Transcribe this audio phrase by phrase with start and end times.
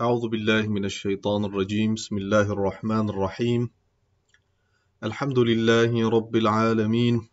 [0.00, 1.94] أعوذ بالله من الشيطان الرجيم.
[1.94, 3.70] بسم الله الرحمن الرحيم.
[5.04, 7.28] الحمد لله رب العالمين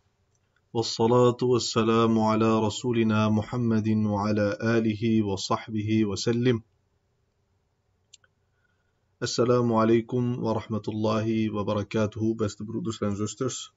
[0.73, 6.61] والصلاة والسلام على رسولنا محمد وعلى آله وصحبه وسلم.
[9.23, 13.73] السلام عليكم ورحمة الله وبركاته best brothers and sisters.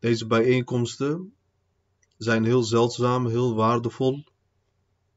[0.00, 1.32] Deze bijeenkomsten
[2.18, 4.24] zijn heel zeldzaam, heel waardevol.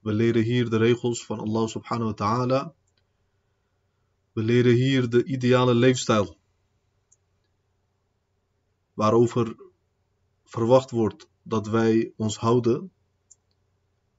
[0.04, 2.74] We leren hier de regels van Allah subhanahu wa ta'ala.
[4.34, 6.38] We leren hier de ideale leefstijl.
[8.94, 9.56] Waarover
[10.44, 12.92] verwacht wordt dat wij ons houden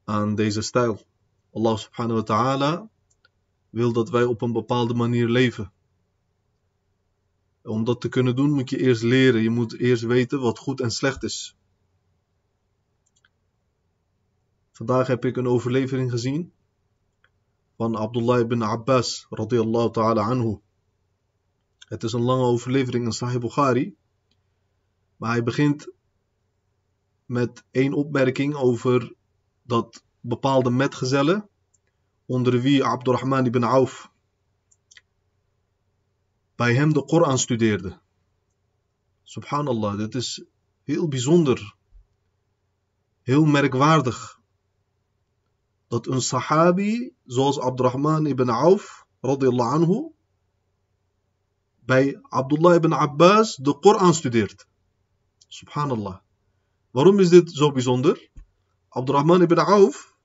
[0.04, 1.06] aan deze stijl.
[1.52, 2.90] Allah subhanahu wa ta'ala
[3.70, 5.72] wil dat wij op een bepaalde manier leven.
[7.62, 9.42] Om dat te kunnen doen moet je eerst leren.
[9.42, 11.56] Je moet eerst weten wat goed en slecht is.
[14.74, 16.52] Vandaag heb ik een overlevering gezien
[17.76, 20.58] van Abdullah ibn Abbas radiyallahu ta'ala anhu.
[21.78, 23.96] Het is een lange overlevering in Sahih Bukhari.
[25.16, 25.92] Maar hij begint
[27.26, 29.14] met één opmerking over
[29.62, 31.48] dat bepaalde metgezellen
[32.26, 34.10] onder wie Abdurrahman ibn Auf
[36.54, 38.00] bij hem de Koran studeerde.
[39.22, 40.44] Subhanallah, dit is
[40.82, 41.74] heel bijzonder,
[43.22, 44.42] heel merkwaardig.
[45.94, 50.10] Dat een sahabi zoals Abdurrahman ibn Auf, radiyallahu anhu,
[51.86, 54.66] bij Abdullah ibn Abbas de Koran studeert.
[55.48, 56.16] Subhanallah.
[56.90, 58.30] Waarom is dit zo bijzonder?
[58.88, 60.16] Abdurrahman ibn Auf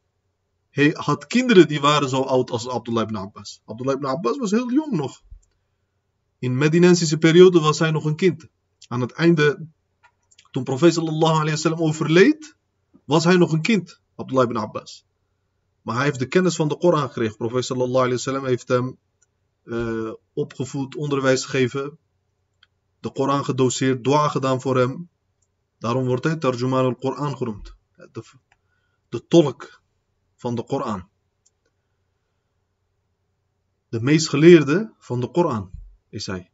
[0.69, 3.61] hij had kinderen die waren zo oud als Abdullah ibn Abbas.
[3.65, 5.21] Abdullah ibn Abbas was heel jong nog.
[6.39, 8.47] In Medinensische periode was hij nog een kind.
[8.87, 9.67] Aan het einde,
[10.51, 12.55] toen profeet sallallahu alayhi wasallam overleed,
[13.05, 15.07] was hij nog een kind, Abdullah ibn Abbas.
[15.81, 17.37] Maar hij heeft de kennis van de Koran gekregen.
[17.37, 18.97] Profeet sallallahu alayhi wasallam heeft hem
[19.63, 21.97] uh, opgevoed, onderwijs gegeven,
[22.99, 25.09] de Koran gedoseerd, dua gedaan voor hem.
[25.77, 27.75] Daarom wordt hij Tarjuman al-Koran genoemd.
[28.11, 28.23] De,
[29.09, 29.81] de tolk
[30.35, 31.09] van de Koran.
[33.89, 35.71] De meest geleerde van de Koran
[36.09, 36.51] is hij.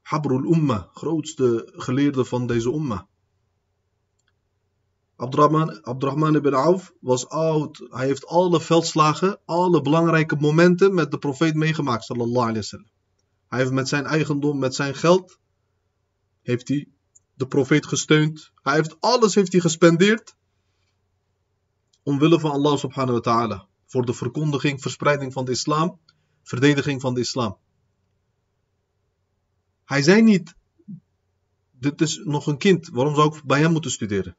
[0.00, 3.08] Habrul Umma, grootste geleerde van deze Umma.
[5.16, 7.86] Abdurrahman, Abdurrahman ibn Auf was oud.
[7.90, 12.90] Hij heeft alle veldslagen, alle belangrijke momenten met de profeet meegemaakt, sallallahu alayhi wasallam.
[13.48, 15.38] Hij heeft met zijn eigendom, met zijn geld,
[16.42, 16.88] heeft hij
[17.34, 18.52] de profeet gesteund.
[18.62, 20.36] Hij heeft alles heeft hij gespendeerd
[22.02, 23.68] omwille van Allah subhanahu wa ta'ala.
[23.86, 26.00] Voor de verkondiging, verspreiding van de islam,
[26.42, 27.58] verdediging van de islam.
[29.84, 30.54] Hij zei niet,
[31.70, 34.36] dit is nog een kind, waarom zou ik bij hem moeten studeren?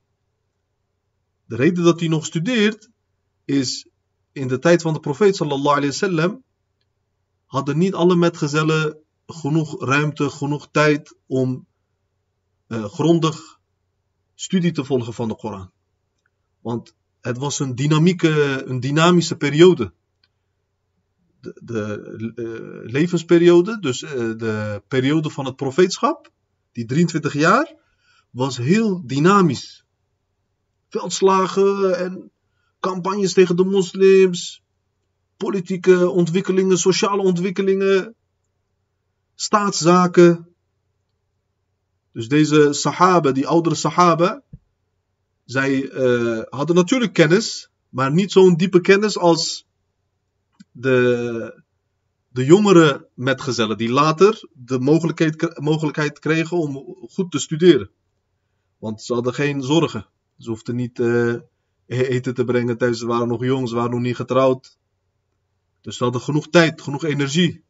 [1.46, 2.90] De reden dat hij nog studeert,
[3.46, 3.88] is
[4.32, 6.42] in de tijd van de profeet sallallahu
[7.46, 11.68] hadden niet alle metgezellen genoeg ruimte, genoeg tijd om
[12.68, 13.60] uh, grondig
[14.36, 15.72] studie te volgen van de Koran.
[16.62, 19.94] Want het was een, dynamieke, een dynamische periode.
[21.40, 26.32] De, de uh, levensperiode, dus uh, de periode van het profeetschap,
[26.72, 27.76] die 23 jaar,
[28.30, 29.85] was heel dynamisch.
[30.96, 32.32] Veldslagen en
[32.80, 34.64] campagnes tegen de moslims,
[35.38, 38.16] politieke ontwikkelingen, sociale ontwikkelingen,
[39.36, 40.56] staatszaken.
[42.12, 44.44] Dus deze sahaba, die oudere sahaba,
[45.46, 49.68] zij uh, hadden natuurlijk kennis, maar niet zo'n diepe kennis als
[50.72, 51.62] de,
[52.30, 57.90] de jongere metgezellen, die later de mogelijkheid, mogelijkheid kregen om goed te studeren.
[58.78, 60.14] Want ze hadden geen zorgen.
[60.38, 61.36] Ze hoefden niet uh,
[61.86, 64.78] eten te brengen tijdens ze waren nog jong, ze waren nog niet getrouwd.
[65.82, 67.64] Dus ze hadden genoeg tijd, genoeg energie.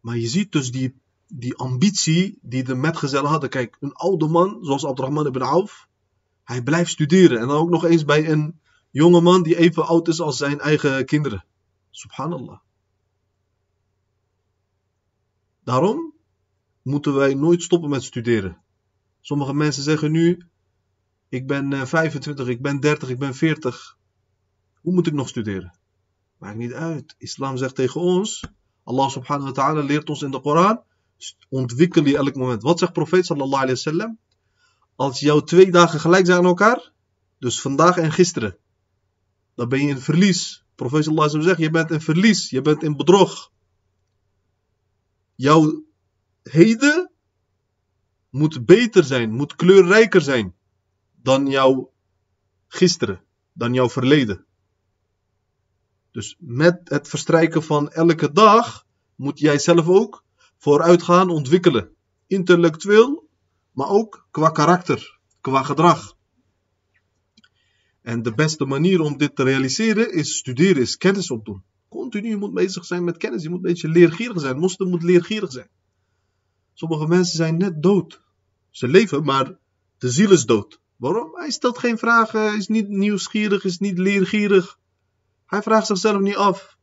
[0.00, 3.48] Maar je ziet dus die, die ambitie die de metgezellen hadden.
[3.48, 5.88] Kijk, een oude man zoals Abdurrahman ibn Auf,
[6.44, 7.38] hij blijft studeren.
[7.38, 8.60] En dan ook nog eens bij een
[8.90, 11.44] jonge man die even oud is als zijn eigen kinderen.
[11.90, 12.58] Subhanallah.
[15.64, 16.14] Daarom
[16.82, 18.62] moeten wij nooit stoppen met studeren.
[19.20, 20.46] Sommige mensen zeggen nu:
[21.28, 23.96] Ik ben 25, ik ben 30, ik ben 40.
[24.80, 25.78] Hoe moet ik nog studeren?
[26.38, 27.14] Maakt niet uit.
[27.18, 28.44] Islam zegt tegen ons:
[28.84, 30.82] Allah subhanahu wa ta'ala leert ons in de Koran:
[31.48, 32.62] ontwikkel je elk moment.
[32.62, 34.18] Wat zegt profeet sallallahu alayhi wa sallam?
[34.96, 36.92] Als jouw twee dagen gelijk zijn aan elkaar,
[37.38, 38.56] dus vandaag en gisteren,
[39.54, 40.64] dan ben je in verlies.
[40.74, 43.52] Profeet sallallahu alayhi wa zegt: Je bent in verlies, je bent in bedrog.
[45.34, 45.84] Jouw
[46.42, 47.10] heden
[48.30, 50.54] moet beter zijn, moet kleurrijker zijn
[51.26, 51.92] dan jouw
[52.68, 53.20] gisteren,
[53.52, 54.44] dan jouw verleden.
[56.10, 60.24] Dus met het verstrijken van elke dag moet jij zelf ook
[60.56, 61.90] vooruit gaan ontwikkelen.
[62.26, 63.28] Intellectueel,
[63.72, 66.16] maar ook qua karakter, qua gedrag.
[68.02, 71.62] En de beste manier om dit te realiseren is studeren, is kennis opdoen.
[71.88, 73.42] Continu, je moet bezig zijn met kennis.
[73.42, 74.58] Je moet een beetje leergierig zijn.
[74.58, 75.68] Moslim moet leergierig zijn.
[76.74, 78.22] Sommige mensen zijn net dood.
[78.70, 79.58] Ze leven, maar
[79.98, 80.84] de ziel is dood.
[80.96, 81.30] Waarom?
[81.34, 84.78] Hij stelt geen vragen, is niet nieuwsgierig, is niet leergierig.
[85.46, 86.78] Hij vraagt zichzelf niet af.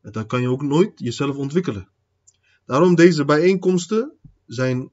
[0.00, 1.88] En dan kan je ook nooit jezelf ontwikkelen.
[2.64, 4.12] Daarom deze bijeenkomsten
[4.46, 4.90] zijn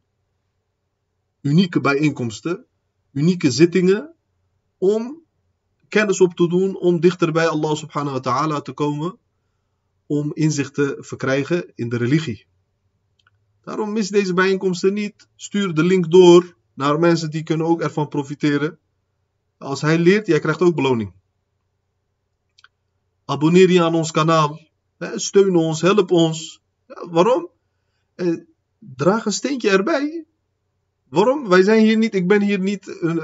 [1.42, 2.66] unieke bijeenkomsten,
[3.12, 4.16] unieke zittingen
[4.78, 5.24] om
[5.88, 9.18] kennis op te doen, om dichter bij Allah subhanahu wa ta'ala te komen,
[10.06, 12.46] om inzicht te verkrijgen in de religie.
[13.62, 15.28] Daarom mis deze bijeenkomsten niet.
[15.36, 18.80] Stuur de link door naar mensen die kunnen ook ervan profiteren.
[19.58, 21.14] Als hij leert, jij krijgt ook beloning.
[23.26, 24.60] Abonneer je aan ons kanaal.
[25.16, 26.62] Steun ons, help ons.
[26.86, 27.50] waarom?
[28.16, 28.38] Eh,
[28.80, 30.26] draag een steentje erbij.
[31.04, 31.48] Waarom?
[31.48, 33.16] Wij zijn hier niet, ik ben hier niet uh,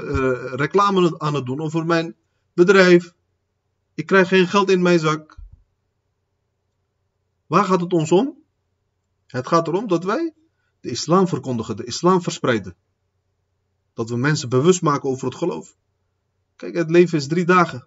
[0.54, 2.14] reclame aan het doen over mijn
[2.52, 3.14] bedrijf.
[3.94, 5.38] Ik krijg geen geld in mijn zak.
[7.46, 8.38] Waar gaat het ons om?
[9.26, 10.34] Het gaat erom dat wij
[10.80, 12.76] de islam verkondigen, de islam verspreiden.
[13.94, 15.76] Dat we mensen bewust maken over het geloof.
[16.56, 17.86] Kijk, het leven is drie dagen.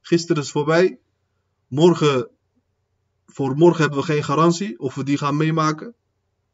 [0.00, 1.00] Gisteren is voorbij.
[1.66, 2.30] Morgen,
[3.26, 5.94] voor morgen hebben we geen garantie of we die gaan meemaken.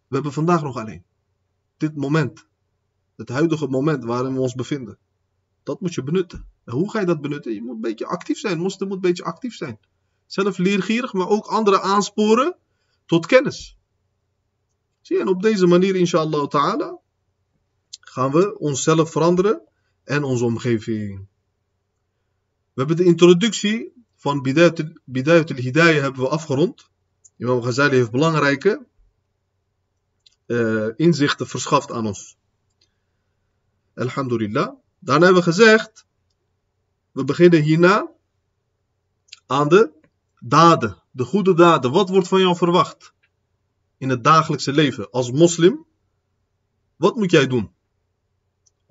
[0.08, 1.04] We hebben vandaag nog alleen.
[1.76, 2.46] Dit moment.
[3.16, 4.98] Het huidige moment waarin we ons bevinden.
[5.62, 6.48] Dat moet je benutten.
[6.64, 7.54] En hoe ga je dat benutten?
[7.54, 8.58] Je moet een beetje actief zijn.
[8.58, 9.78] Moslim moet een beetje actief zijn.
[10.26, 12.56] Zelf leergierig, maar ook anderen aansporen
[13.06, 13.78] tot kennis.
[15.00, 16.98] Zie je, en op deze manier, inshallah ta'ala,
[18.14, 19.62] gaan we onszelf veranderen
[20.04, 21.26] en onze omgeving.
[22.72, 24.42] We hebben de introductie van
[25.04, 26.90] Bidayat al-Hidayah hebben we afgerond.
[27.36, 28.86] Imam Ghazali heeft belangrijke
[30.46, 32.36] uh, inzichten verschaft aan ons.
[33.94, 34.72] Alhamdulillah.
[34.98, 36.06] Daarna hebben we gezegd,
[37.12, 38.10] we beginnen hierna
[39.46, 39.92] aan de
[40.38, 41.92] daden, de goede daden.
[41.92, 43.14] Wat wordt van jou verwacht
[43.98, 45.86] in het dagelijkse leven als moslim?
[46.96, 47.73] Wat moet jij doen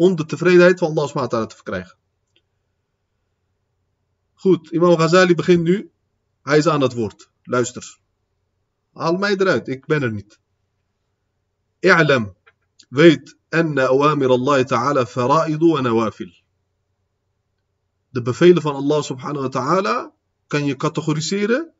[0.04, 1.98] om de tevredenheid van Allah SWT te verkrijgen?
[4.34, 5.92] Goed, Imam Ghazali begint nu.
[6.42, 7.30] Hij is aan het woord.
[7.44, 8.00] Luister.
[8.94, 10.40] Haal mij eruit, ik ben er niet.
[11.80, 12.36] I'lam,
[12.90, 16.32] weet, anna awamir Allah ta'ala fara'idu wa nawafil.
[18.10, 20.14] De bevelen van Allah subhanahu wa ta'ala
[20.48, 21.74] kan je categoriseren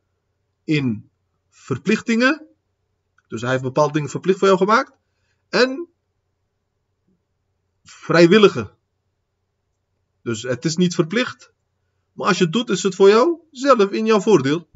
[0.64, 1.10] in
[1.50, 2.48] verplichtingen.
[3.28, 4.92] Dus hij heeft bepaalde dingen verplicht voor jou gemaakt.
[5.50, 5.93] En
[7.84, 8.72] vrijwillige.
[10.22, 11.54] Dus het is niet verplicht.
[12.14, 14.70] Maar als je het doet, is het voor jou zelf in jouw voordeel.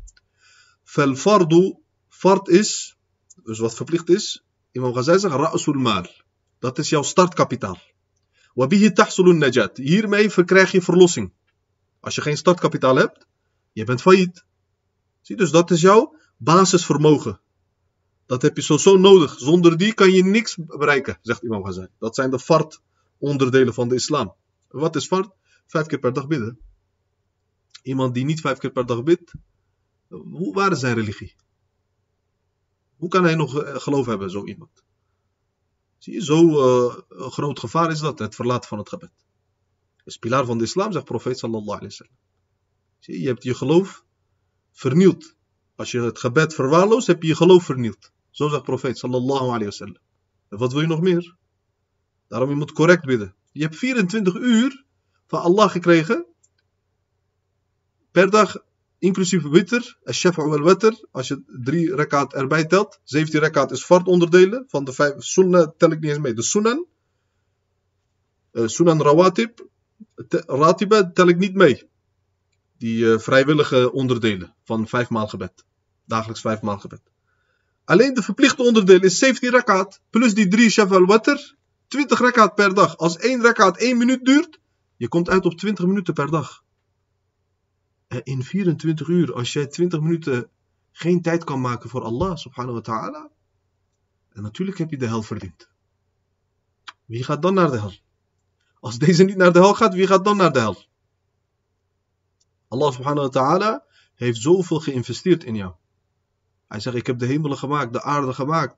[0.83, 1.75] Fel fardu,
[2.09, 2.97] fard is,
[3.43, 6.05] dus wat verplicht is, Imam Ghazali zegt, ra'sul mal.
[6.59, 7.79] Dat is jouw startkapitaal.
[8.53, 9.77] Wabihi tahsulun najat.
[9.77, 11.31] Hiermee verkrijg je verlossing.
[11.99, 13.27] Als je geen startkapitaal hebt,
[13.71, 14.45] je bent failliet.
[15.21, 17.39] Zie, dus dat is jouw basisvermogen.
[18.25, 19.39] Dat heb je zo nodig.
[19.39, 21.87] Zonder die kan je niks bereiken, zegt Imam Ghazali.
[21.99, 22.81] Dat zijn de fard
[23.17, 24.35] onderdelen van de islam.
[24.67, 25.29] Wat is fard?
[25.65, 26.59] Vijf keer per dag bidden.
[27.81, 29.33] Iemand die niet vijf keer per dag bidt,
[30.07, 31.35] hoe, waar is zijn religie?
[32.95, 34.83] Hoe kan hij nog eh, geloof hebben, zo iemand?
[35.97, 39.11] Zie je, zo uh, groot gevaar is dat, het verlaten van het gebed.
[39.97, 42.15] Dat is pilaar van de islam, zegt profeet sallallahu alaihi wasallam.
[42.99, 44.05] Zie je, je hebt je geloof
[44.71, 45.35] vernield.
[45.75, 48.11] Als je het gebed verwaarloost, heb je je geloof vernield.
[48.29, 49.97] Zo zegt profeet sallallahu alaihi wasallam.
[50.49, 51.36] En wat wil je nog meer?
[52.27, 53.35] Daarom je moet correct bidden.
[53.51, 54.85] Je hebt 24 uur
[55.27, 56.25] van Allah gekregen
[58.11, 58.57] per dag
[58.99, 62.99] inclusief witr, al-shafa wal-witr, als je drie rakaat erbij telt.
[63.03, 66.33] 17 rakaat is fard onderdelen, van de vijf sunnah tel ik niet eens mee.
[66.33, 66.85] De sunan,
[68.51, 69.67] uh, sunan rawatib,
[70.45, 71.89] ratiba tel ik niet mee.
[72.77, 75.65] Die uh, vrijwillige onderdelen van vijf maal gebed.
[76.05, 77.01] Dagelijks vijf maal gebed.
[77.83, 81.55] Alleen de verplichte onderdeel is 17 rakaat, plus die drie shafa al-witr,
[81.87, 82.97] 20 rakaat per dag.
[82.97, 84.59] Als één rakaat 1 minuut duurt,
[84.95, 86.65] je komt uit op 20 minuten per dag
[88.07, 90.49] in 24 uur, als jij 20 minuten
[90.91, 93.29] geen tijd kan maken voor Allah subhanahu wa ta'ala,
[94.29, 95.69] en natuurlijk heb je de hel verdiend.
[97.05, 97.93] Wie gaat dan naar de hel?
[98.79, 100.85] Als deze niet naar de hel gaat, wie gaat dan naar de hel?
[102.67, 105.73] Allah subhanahu wa ta'ala heeft zoveel geïnvesteerd in jou.
[106.67, 108.77] Hij zegt, ik heb de hemelen gemaakt, de aarde gemaakt.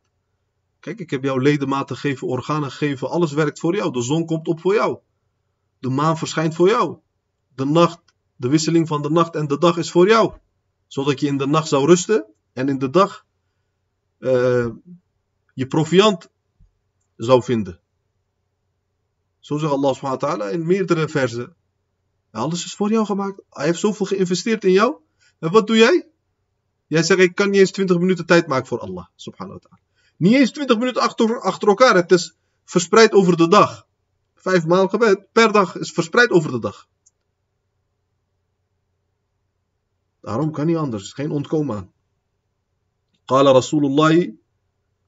[0.79, 3.91] Kijk, ik heb jou ledematen gegeven, organen gegeven, alles werkt voor jou.
[3.91, 5.00] De zon komt op voor jou.
[5.79, 6.98] De maan verschijnt voor jou.
[7.55, 8.01] De nacht
[8.39, 10.38] De wisseling van de nacht en de dag is voor jou.
[10.88, 13.25] Zodat je in de nacht zou rusten en in de dag
[14.19, 14.67] uh,
[15.53, 16.29] je proviant
[17.15, 17.79] zou vinden.
[19.39, 21.55] Zo zegt Allah subhanahu wa ta'ala in meerdere versen.
[22.31, 23.41] Alles is voor jou gemaakt.
[23.50, 24.95] Hij heeft zoveel geïnvesteerd in jou.
[25.39, 26.09] En wat doe jij?
[26.88, 29.88] Jij zegt, ik kan niet eens 20 minuten tijd maken voor Allah subhanahu wa ta'ala.
[30.20, 31.96] Niet eens 20 minuten achter, achter elkaar.
[31.96, 32.36] Het is
[32.66, 33.88] verspreid over de dag.
[34.36, 36.88] Vijf maal gebed per dag is verspreid over de dag.
[40.22, 41.14] Daarom kan niet anders.
[41.14, 41.92] Geen ontkomen aan.
[43.26, 44.28] Qala Rasulullah.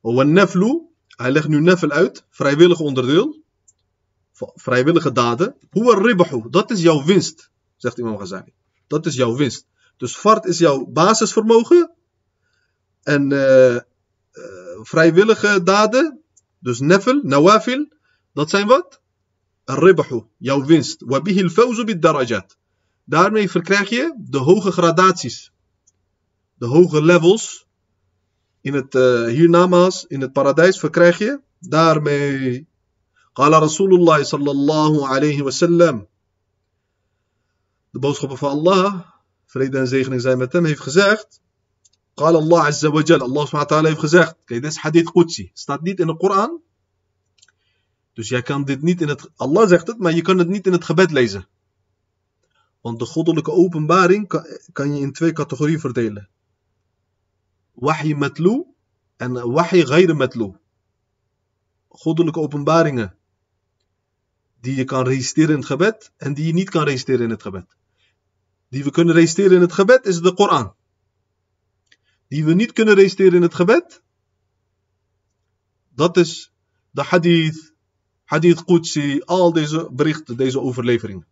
[0.02, 0.82] Wa naflu.
[1.08, 2.26] Hij legt nu nafel uit.
[2.30, 3.44] Vrijwillig onderdeel.
[4.34, 5.56] Vrijwillige daden.
[5.70, 6.50] Huwa ribahu.
[6.50, 7.52] Dat is jouw winst.
[7.78, 8.54] Zegt Imam Ghazali.
[8.88, 9.68] Dat is jouw winst.
[9.98, 11.92] Dus fart is jouw basisvermogen.
[13.04, 13.78] En uh,
[14.84, 16.22] vrijwillige daden.
[16.60, 17.88] Dus nafel, nawafil.
[18.34, 19.02] Dat zijn wat?
[19.66, 20.22] Ribahu.
[20.38, 21.04] Jouw winst.
[21.06, 22.58] Wabihi al-fawzu bid-darajat.
[23.04, 25.52] Daarmee verkrijg je de hoge gradaties.
[26.56, 27.68] De hoge levels.
[28.62, 32.68] In het uh, hiernamaals, in het paradijs, verkrijg je daarmee.
[33.34, 36.08] Qala Rasulullah sallallahu alayhi wa sallam.
[37.90, 39.02] De boodschapper van Allah,
[39.46, 41.42] vrede en zegening zijn met hem, heeft gezegd.
[42.14, 42.66] Qala Allah.
[42.84, 44.36] Allah heeft gezegd.
[44.46, 45.52] Kijk, dit is hadith Qudsi.
[45.54, 46.62] Staat niet in de Koran.
[48.14, 49.30] Dus jij kan dit niet in het.
[49.36, 51.48] Allah zegt het, maar je kan het niet in het gebed lezen.
[52.82, 56.30] Want de goddelijke openbaring kan, kan je in twee categorieën verdelen.
[57.72, 58.66] Wahi matlu
[59.18, 60.56] en wahi ghayr matlu.
[61.88, 63.16] Goddelijke openbaringen
[64.60, 67.42] die je kan registreren in het gebed en die je niet kan registreren in het
[67.42, 67.76] gebed.
[68.70, 70.74] Die we kunnen registreren in het gebed is de Koran.
[72.32, 74.02] Die we niet kunnen registreren in het gebed,
[75.96, 76.52] dat is
[76.92, 77.74] de hadith,
[78.24, 81.26] hadith Qudsi, al deze berichten, deze overleveringen.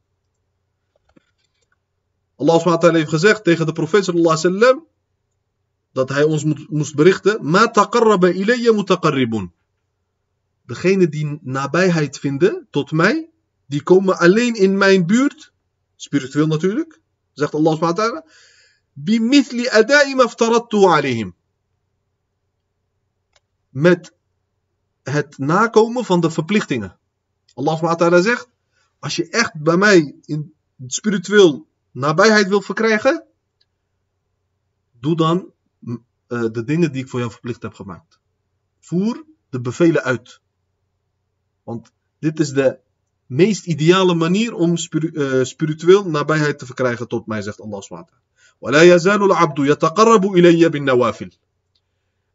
[2.36, 4.88] Allah SWT heeft gezegd tegen de profeet sallallahu alaihi wasallam
[5.92, 9.54] dat hij ons moest berichten: Ma taqarraba ilayya mutaqarribun.
[10.66, 13.30] Degene die nabijheid vinden tot mij,
[13.66, 15.54] die komen alleen in mijn buurt,
[15.96, 17.02] spiritueel natuurlijk,
[17.34, 17.80] zegt Allah
[19.04, 21.36] Bimithli adai maftarattu alayhim.
[23.70, 24.14] Met
[25.04, 26.98] het nakomen van de verplichtingen.
[27.54, 28.48] Allah SWT zegt,
[29.00, 30.54] als je echt bij mij in
[30.88, 33.26] spiritueel nabijheid wil verkrijgen,
[35.00, 38.20] doe dan uh, de dingen die ik voor jou verplicht heb gemaakt.
[38.80, 40.42] Voer de bevelen uit.
[41.64, 42.80] Want dit is de
[43.26, 48.12] meest ideale manier om uh, spiritueel nabijheid te verkrijgen tot mij, zegt Allah SWT.
[48.61, 51.31] ولا يزال العبد يتقرب إلي بالنوافل.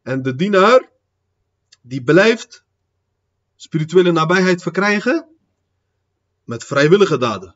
[0.04, 0.90] En de dienaar,
[1.82, 2.64] die blijft
[3.56, 5.28] spirituele nabijheid verkrijgen
[6.44, 7.56] met vrijwillige daden.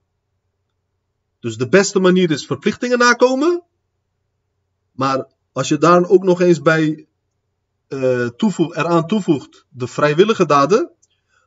[1.39, 3.63] Dus de beste manier is verplichtingen nakomen.
[4.91, 7.07] Maar als je daar ook nog eens bij
[7.87, 10.91] uh, toevoeg, eraan toevoegt de vrijwillige daden,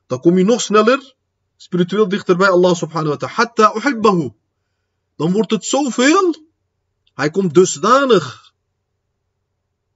[0.07, 1.15] dan kom je nog sneller
[1.57, 3.35] spiritueel dichter bij Allah subhanahu wa ta'ala.
[3.35, 4.33] Hatta uhibbahu.
[5.17, 6.35] Dan wordt het zoveel.
[7.21, 8.55] Hij komt dusdanig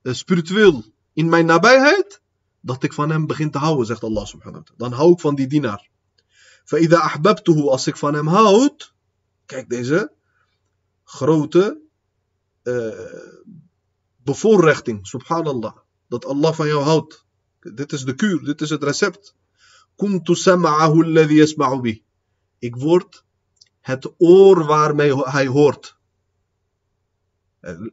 [0.02, 2.22] uh, spiritueel in mijn nabijheid,
[2.60, 4.90] dat ik van hem begin te houden, zegt Allah subhanahu wa ta'ala.
[4.90, 5.88] Dan hou ik van die dienaar.
[6.64, 8.94] فإذا أحببته als ik van hem houd,
[9.46, 10.12] Kijk, deze
[11.04, 11.80] grote
[12.62, 12.88] uh,
[14.16, 15.76] bevoorrechting, subhanallah.
[16.08, 17.24] Dat Allah van jou houdt.
[17.60, 19.34] Dit is de kuur, dit is het recept.
[19.96, 22.02] Kuntu sam'ahu alladhi yasma'u bih.
[22.58, 23.24] Ik word
[23.80, 25.96] het oor waarmee hij hoort.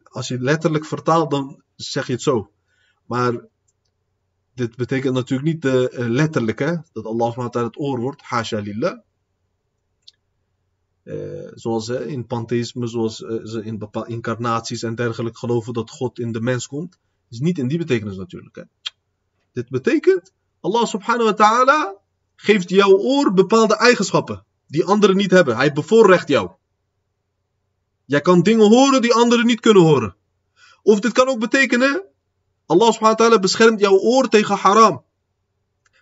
[0.02, 2.50] Als je letterlijk vertaalt, dan zeg je het zo.
[3.06, 3.44] Maar
[4.54, 6.76] dit betekent natuurlijk niet de letterlijk, hè?
[6.92, 8.22] dat Allah het oor wordt.
[8.22, 8.62] Hasha
[11.54, 16.40] zoals in pantheïsme, zoals ze in bepaalde incarnaties en dergelijke geloven dat God in de
[16.40, 16.98] mens komt,
[17.28, 18.56] is niet in die betekenis natuurlijk.
[18.56, 18.62] Hè.
[19.52, 21.94] Dit betekent, Allah subhanahu wa ta'ala
[22.36, 25.56] geeft jouw oor bepaalde eigenschappen die anderen niet hebben.
[25.56, 26.50] Hij bevoorrecht jou.
[28.04, 30.16] Jij kan dingen horen die anderen niet kunnen horen.
[30.82, 32.02] Of dit kan ook betekenen,
[32.66, 35.04] Allah subhanahu wa ta'ala beschermt jouw oor tegen haram.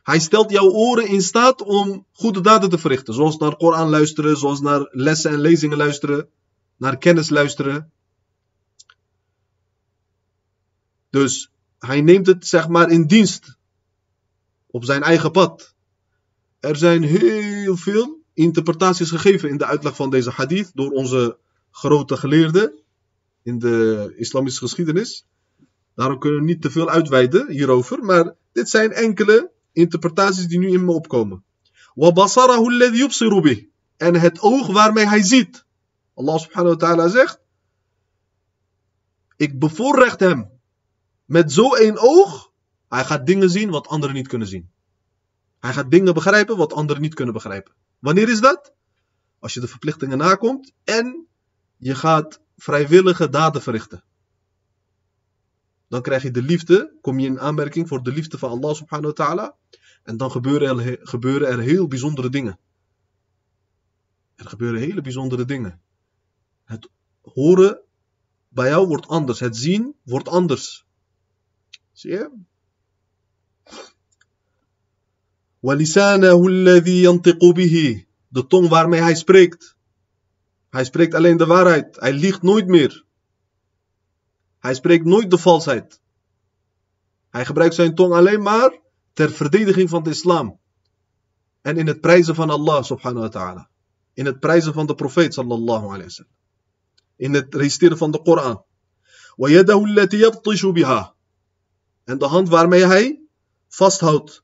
[0.02, 3.14] Hij stelt jouw oren in staat om goede daden te verrichten.
[3.14, 6.28] Zoals naar Koran luisteren, zoals naar lessen en lezingen luisteren,
[6.76, 7.92] naar kennis luisteren.
[11.11, 13.57] Dus hij neemt het zeg maar in dienst.
[14.66, 15.75] Op zijn eigen pad.
[16.61, 21.38] Er zijn heel veel interpretaties gegeven in de uitleg van deze hadith door onze
[21.70, 22.72] grote geleerden
[23.42, 25.26] in de islamitische geschiedenis.
[25.94, 30.70] Daarom kunnen we niet te veel uitweiden hierover, maar dit zijn enkele interpretaties die nu
[30.70, 31.44] in me opkomen.
[33.96, 35.64] En het oog waarmee hij ziet.
[36.14, 37.40] Allah subhanahu wa ta'ala zegt,
[39.36, 40.50] ik bevoorrecht hem
[41.24, 42.52] met zo één oog,
[42.88, 44.70] hij gaat dingen zien wat anderen niet kunnen zien.
[45.60, 47.74] Hij gaat dingen begrijpen wat anderen niet kunnen begrijpen.
[47.98, 48.72] Wanneer is dat?
[49.38, 51.26] Als je de verplichtingen nakomt en
[51.79, 54.03] je gaat vrijwillige daden verrichten.
[55.88, 59.13] Dan krijg je de liefde, kom je in aanmerking voor de liefde van Allah subhanahu
[59.15, 59.55] wa ta'ala.
[60.03, 62.59] En dan gebeuren er, gebeuren er heel bijzondere dingen.
[64.35, 65.81] Er gebeuren hele bijzondere dingen.
[66.63, 66.89] Het
[67.21, 67.81] horen
[68.50, 69.39] bij jou wordt anders.
[69.39, 70.85] Het zien wordt anders.
[71.91, 72.31] Zie je?
[75.59, 79.77] وَلِسَانَهُ الَّذِي يَنْطِقُ بِهِ De tong waarmee hij spreekt.
[80.70, 81.96] Hij spreekt alleen de waarheid.
[82.00, 83.04] Hij liegt nooit meer.
[84.58, 86.00] Hij spreekt nooit de valsheid.
[87.30, 88.80] Hij gebruikt zijn tong alleen maar
[89.12, 90.60] ter verdediging van de islam.
[91.60, 93.70] En in het prijzen van Allah subhanahu wa ta'ala.
[94.12, 96.32] In het prijzen van de profeet sallallahu alayhi wa sallam.
[97.16, 98.64] In het respecteren van de Koran.
[102.04, 103.20] En de hand waarmee hij
[103.68, 104.42] vasthoudt.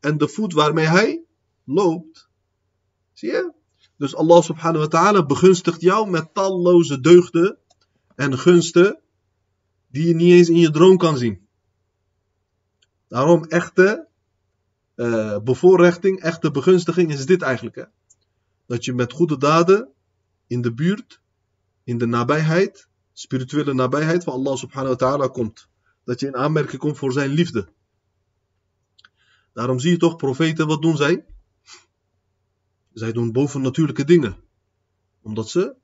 [0.00, 1.24] En de voet waarmee hij
[1.64, 2.28] loopt.
[3.12, 3.56] Zie je?
[3.98, 7.58] Dus Allah subhanahu wa ta'ala begunstigt jou met talloze deugden
[8.14, 9.00] en gunsten
[9.90, 11.46] die je niet eens in je droom kan zien.
[13.08, 14.08] Daarom echte
[14.96, 17.76] uh, bevoorrechting, echte begunstiging is dit eigenlijk.
[17.76, 17.84] Hè?
[18.66, 19.88] Dat je met goede daden
[20.46, 21.20] in de buurt,
[21.84, 25.68] in de nabijheid, spirituele nabijheid van Allah subhanahu wa ta'ala komt.
[26.04, 27.68] Dat je in aanmerking komt voor zijn liefde.
[29.52, 31.24] Daarom zie je toch, profeten, wat doen zij?
[32.97, 34.37] Zij doen bovennatuurlijke dingen.
[35.21, 35.75] Omdat ze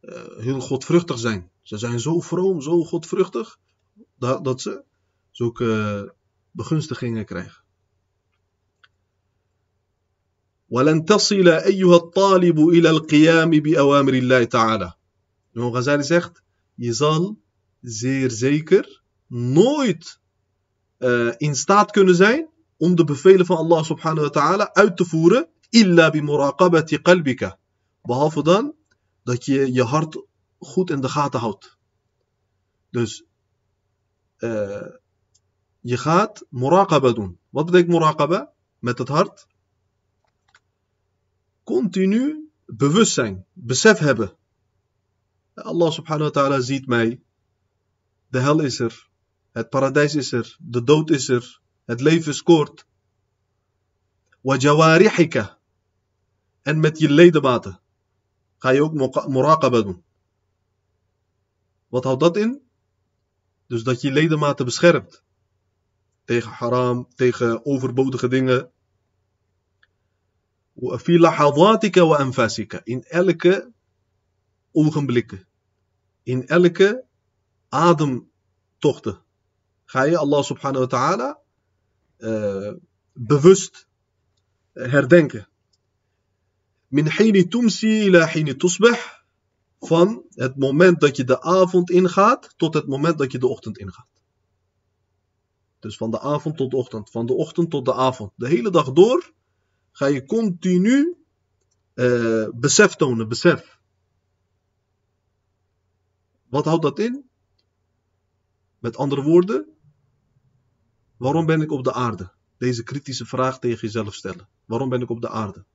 [0.00, 1.50] uh, heel godvruchtig zijn.
[1.62, 3.58] Ze zijn zo vroom, zo godvruchtig,
[4.18, 4.84] dat, dat ze
[5.30, 6.10] zulke uh,
[6.50, 7.60] begunstigingen krijgen.
[10.72, 14.92] ولن تصل أيها الطالب إلى القيام بأوامر الله تعالى.
[15.54, 16.42] Imam Ghazali zegt,
[16.74, 17.38] je zal
[17.80, 20.20] zeer zeker nooit
[20.98, 25.04] uh, in staat kunnen zijn om de bevelen van Allah subhanahu wa ta'ala uit te
[25.04, 27.59] voeren illa bi muraqabati qalbika.
[28.01, 28.73] Behalve dan
[29.23, 30.17] dat je je hart
[30.59, 31.77] goed in de gaten houdt.
[32.89, 33.23] Dus
[34.37, 34.87] uh,
[35.79, 37.39] je gaat muraqaba doen.
[37.49, 38.53] Wat betekent muraqaba?
[38.79, 39.47] Met het hart.
[41.63, 44.37] Continu bewust zijn, besef hebben.
[45.53, 47.21] Allah subhanahu wa ta'ala ziet mij.
[48.27, 49.09] De hel is er.
[49.51, 50.57] Het paradijs is er.
[50.59, 51.61] De dood is er.
[51.85, 52.85] Het leven is kort.
[54.41, 55.56] Wajawarihika.
[56.67, 57.79] En met je ledematen
[58.57, 60.03] ga je ook muraqaba doen.
[61.87, 62.61] Wat houdt dat in?
[63.67, 65.23] Dus dat je ledematen beschermt.
[66.25, 68.71] Tegen haram, tegen overbodige dingen.
[72.83, 73.71] In elke
[74.71, 75.47] ogenblikken.
[76.23, 77.05] In elke
[77.69, 79.21] ademtochten.
[79.85, 81.39] Ga je Allah subhanahu wa ta'ala
[82.17, 82.73] uh,
[83.13, 83.87] bewust
[84.73, 85.47] herdenken.
[86.87, 88.29] Min hini tumsi ila.
[89.79, 93.77] Van het moment dat je de avond ingaat tot het moment dat je de ochtend
[93.77, 94.07] ingaat.
[95.79, 98.31] Dus van de avond tot de ochtend, van de ochtend tot de avond.
[98.35, 99.33] De hele dag door
[99.91, 101.17] ga je continu
[101.93, 103.79] uh, besef tonen, besef.
[106.49, 107.29] Wat houdt dat in?
[108.79, 109.67] Met andere woorden,
[111.17, 112.31] waarom ben ik op de aarde?
[112.57, 114.49] Deze kritische vraag tegen jezelf stellen.
[114.65, 115.65] Waarom ben ik op de aarde?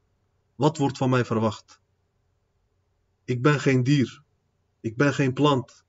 [0.54, 1.80] Wat wordt van mij verwacht?
[3.24, 4.22] Ik ben geen dier.
[4.80, 5.84] Ik ben geen plant.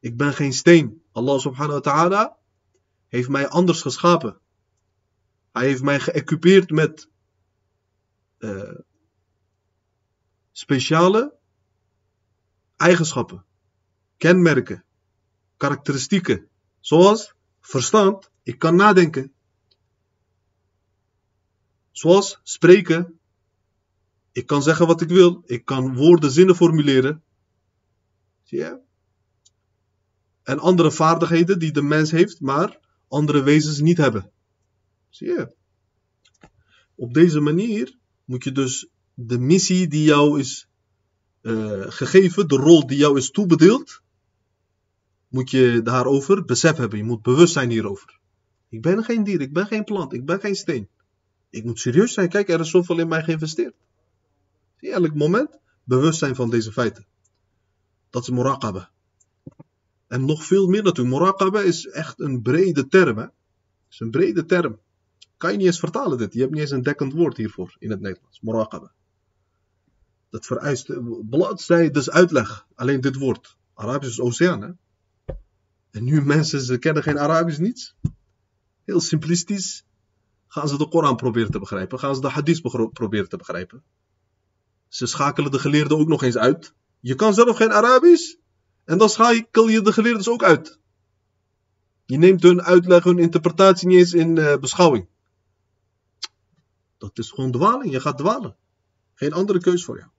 [0.00, 1.02] Ik ben geen steen.
[1.12, 2.38] Allah subhanahu wa ta'ala
[3.08, 4.40] heeft mij anders geschapen.
[5.52, 7.08] Hij heeft mij geëquipeerd met
[8.38, 8.78] uh,
[10.52, 11.38] speciale
[12.76, 13.44] eigenschappen,
[14.16, 14.84] kenmerken,
[15.56, 16.48] karakteristieken,
[16.80, 19.34] zoals verstand, ik kan nadenken,
[21.90, 23.17] zoals spreken,
[24.32, 25.42] ik kan zeggen wat ik wil.
[25.46, 27.22] Ik kan woorden, zinnen formuleren.
[28.42, 28.78] Zie je?
[30.42, 34.30] En andere vaardigheden die de mens heeft, maar andere wezens niet hebben.
[35.08, 35.54] Zie je?
[36.94, 40.68] Op deze manier moet je dus de missie die jou is
[41.42, 44.02] uh, gegeven, de rol die jou is toebedeeld,
[45.28, 46.98] moet je daarover besef hebben.
[46.98, 48.18] Je moet bewust zijn hierover.
[48.68, 50.88] Ik ben geen dier, ik ben geen plant, ik ben geen steen.
[51.50, 52.28] Ik moet serieus zijn.
[52.28, 53.74] Kijk, er is zoveel in mij geïnvesteerd.
[54.80, 57.06] Zie elk moment bewust zijn van deze feiten.
[58.10, 58.90] Dat is muraqaba.
[60.06, 61.16] En nog veel meer natuurlijk.
[61.16, 63.18] Muraqaba is echt een brede term.
[63.18, 63.26] Hè?
[63.90, 64.80] Is een brede term.
[65.36, 66.32] Kan je niet eens vertalen dit.
[66.32, 68.40] Je hebt niet eens een dekkend woord hiervoor in het Nederlands.
[68.40, 68.92] Muraqaba.
[70.30, 70.90] Dat vereist
[71.28, 72.66] bladzijde dus uitleg.
[72.74, 73.56] Alleen dit woord.
[73.74, 74.62] Arabisch is oceaan.
[74.62, 74.70] Hè?
[75.90, 77.96] En nu mensen, ze kennen geen Arabisch niets.
[78.84, 79.84] Heel simplistisch.
[80.46, 81.98] Gaan ze de Koran proberen te begrijpen.
[81.98, 83.82] Gaan ze de hadith proberen te begrijpen.
[84.88, 86.74] Ze schakelen de geleerden ook nog eens uit.
[87.00, 88.34] Je kan zelf geen Arabisch.
[88.84, 90.78] En dan schakel je de geleerden ook uit.
[92.04, 95.08] Je neemt hun uitleg, hun interpretatie niet eens in uh, beschouwing.
[96.98, 97.92] Dat is gewoon dwaling.
[97.92, 98.56] Je gaat dwalen.
[99.14, 100.10] Geen andere keus voor jou.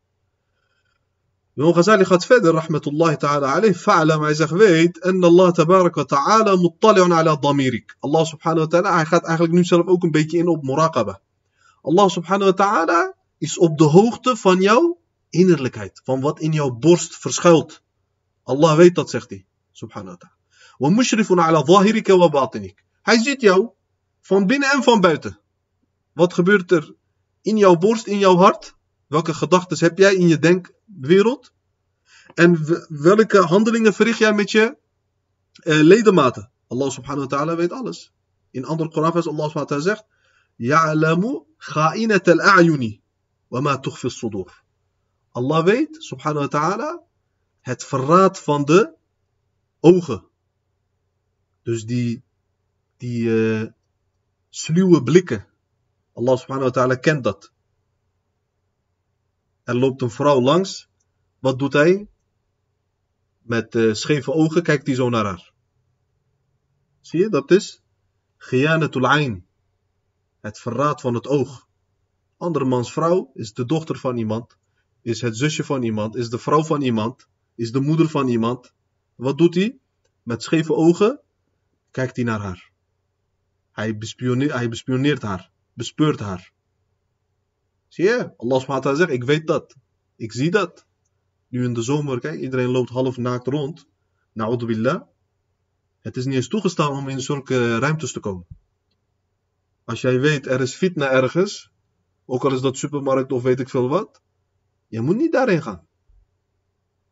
[1.60, 3.76] Imam Ghazali gaat verder, rahmatullahi ta'ala alayh.
[3.76, 7.96] Fa'lam, hij zegt, weet, en Allah tabarak wa ta'ala muttali'un ala damirik.
[8.00, 11.22] Allah subhanahu wa ta'ala, hij gaat eigenlijk nu zelf ook een beetje in op muraqaba.
[11.82, 15.00] Allah subhanahu wa ta'ala is op de hoogte van jouw
[15.30, 16.02] innerlijkheid.
[16.04, 17.82] Van wat in jouw borst verschuilt.
[18.44, 19.46] Allah weet dat, zegt hij.
[19.72, 20.38] Subhanahu wa ta'ala.
[23.02, 23.70] Hij ziet jou
[24.22, 25.40] van binnen en van buiten.
[26.14, 26.96] Wat gebeurt er
[27.42, 28.76] in jouw borst, in jouw hart?
[29.08, 31.54] Welke gedachten heb jij in je denkwereld?
[32.34, 34.78] En welke handelingen verricht jij met je
[35.64, 36.52] uh, ledematen?
[36.68, 38.14] Allah subhanahu wa ta'ala weet alles.
[38.52, 40.06] In andere Koran vers Allah subhanahu wa ta'ala zegt:
[40.56, 42.99] Ya'lamu kha'inat al-a'yuni
[43.50, 44.50] wa ma tukhfi sudur
[45.32, 47.04] Allah weet, subhanahu wa ta'ala,
[47.62, 48.96] het verraad van de
[49.80, 50.26] ogen.
[51.64, 52.24] Dus die,
[52.98, 53.68] die uh,
[54.50, 55.46] sluwe blikken.
[56.14, 57.52] Allah subhanahu wa ta'ala kent dat.
[59.64, 60.90] Er loopt een vrouw langs.
[61.40, 62.10] Wat doet hij?
[63.42, 65.54] Met uh, scheve ogen kijkt hij zo naar haar.
[67.02, 67.82] Zie je, dat is
[68.38, 69.48] Giyanatul Ain.
[70.40, 71.69] Het verraad van het oog.
[72.40, 74.58] Andermans vrouw is de dochter van iemand.
[75.02, 76.16] Is het zusje van iemand.
[76.16, 77.28] Is de vrouw van iemand.
[77.56, 78.74] Is de moeder van iemand.
[79.16, 79.78] Wat doet hij?
[80.24, 81.20] Met scheve ogen
[81.92, 82.72] kijkt hij naar haar.
[83.72, 85.52] Hij bespioneert, hij bespioneert haar.
[85.74, 86.52] Bespeurt haar.
[87.88, 88.34] Zie je?
[88.38, 89.76] Allah subhanahu zegt, ik weet dat.
[90.16, 90.86] Ik zie dat.
[91.48, 93.88] Nu in de zomer, kijk, iedereen loopt half naakt rond.
[94.34, 95.02] Na'udhu billah.
[96.00, 98.48] Het is niet eens toegestaan om in zulke ruimtes te komen.
[99.84, 101.72] Als jij weet, er is fitna ergens,
[102.30, 104.22] ook al is dat supermarkt of weet ik veel wat,
[104.88, 105.88] je moet niet daarheen gaan.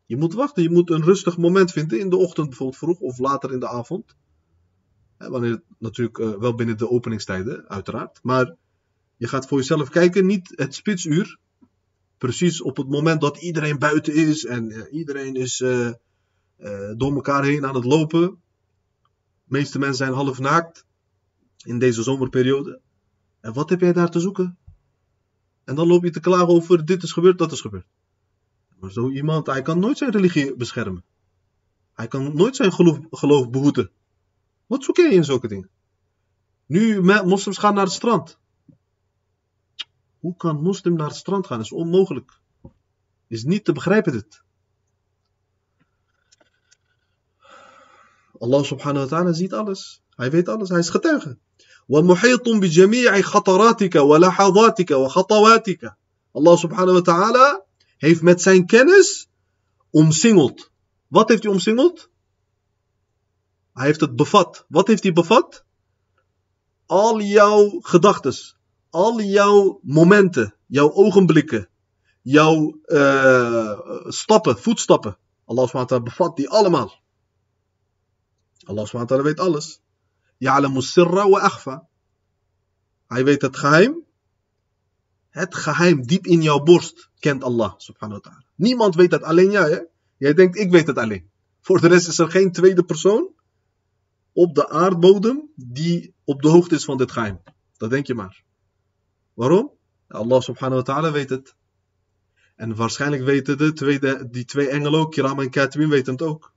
[0.06, 3.18] Je moet wachten, je moet een rustig moment vinden, in de ochtend bijvoorbeeld vroeg of
[3.18, 4.16] later in de avond.
[5.16, 8.18] Wanneer natuurlijk uh, wel binnen de openingstijden, uiteraard.
[8.22, 8.56] Maar
[9.16, 11.38] je gaat voor jezelf kijken, niet het spitsuur.
[12.18, 15.90] Precies op het moment dat iedereen buiten is en uh, iedereen is uh,
[16.96, 18.20] door elkaar heen aan het lopen.
[18.20, 18.36] De
[19.44, 20.84] meeste mensen zijn half naakt
[21.64, 22.80] in deze zomerperiode.
[23.40, 24.58] En wat heb jij daar te zoeken?
[25.68, 27.86] En dan loop je te klagen over dit is gebeurd, dat is gebeurd.
[28.78, 31.04] Maar zo iemand, hij kan nooit zijn religie beschermen.
[31.92, 33.90] Hij kan nooit zijn geloof, geloof behoeden.
[34.66, 35.70] Wat zoek jij in zulke dingen?
[36.66, 38.38] Nu, moslims gaan naar het strand.
[40.18, 41.56] Hoe kan moslim naar het strand gaan?
[41.56, 42.40] Dat is onmogelijk.
[43.26, 44.42] Is niet te begrijpen dit.
[48.38, 50.02] Allah subhanahu wa ta'ala ziet alles.
[50.10, 50.68] Hij weet alles.
[50.68, 51.38] Hij is getuige.
[51.89, 55.93] ومحيط بجميع خطراتك ولحظاتك وخطواتك.
[56.35, 57.65] Allah subhanahu wa ta'ala
[57.97, 59.27] heeft met zijn kennis
[59.91, 60.71] omsingeld.
[61.07, 62.09] Wat heeft hij omsingeld?
[63.73, 64.65] Hij heeft het bevat.
[64.67, 65.63] Wat heeft hij bevat?
[66.85, 68.33] Al jouw gedachten,
[68.89, 71.69] al jouw momenten, jouw ogenblikken,
[72.21, 75.17] jouw uh, stappen, voetstappen.
[75.45, 77.01] Allah SWT bevat die allemaal.
[78.63, 79.81] Allah SWT weet alles.
[80.38, 81.88] Ya'lamu sirra wa akhfa.
[83.06, 84.04] Hij weet het geheim.
[85.28, 88.44] Het geheim diep in jouw borst kent Allah subhanahu wa ta'ala.
[88.54, 89.70] Niemand weet dat, alleen jij.
[89.70, 89.80] Hè?
[90.16, 91.30] Jij denkt, ik weet het alleen.
[91.60, 93.34] Voor de rest is er geen tweede persoon
[94.32, 97.42] op de aardbodem die op de hoogte is van dit geheim.
[97.76, 98.44] Dat denk je maar.
[99.34, 99.72] Waarom?
[100.08, 101.56] Allah subhanahu wa ta'ala weet het.
[102.56, 106.52] En waarschijnlijk weten de twee, die twee engelen ook, Kiram en Katwin weten het ook.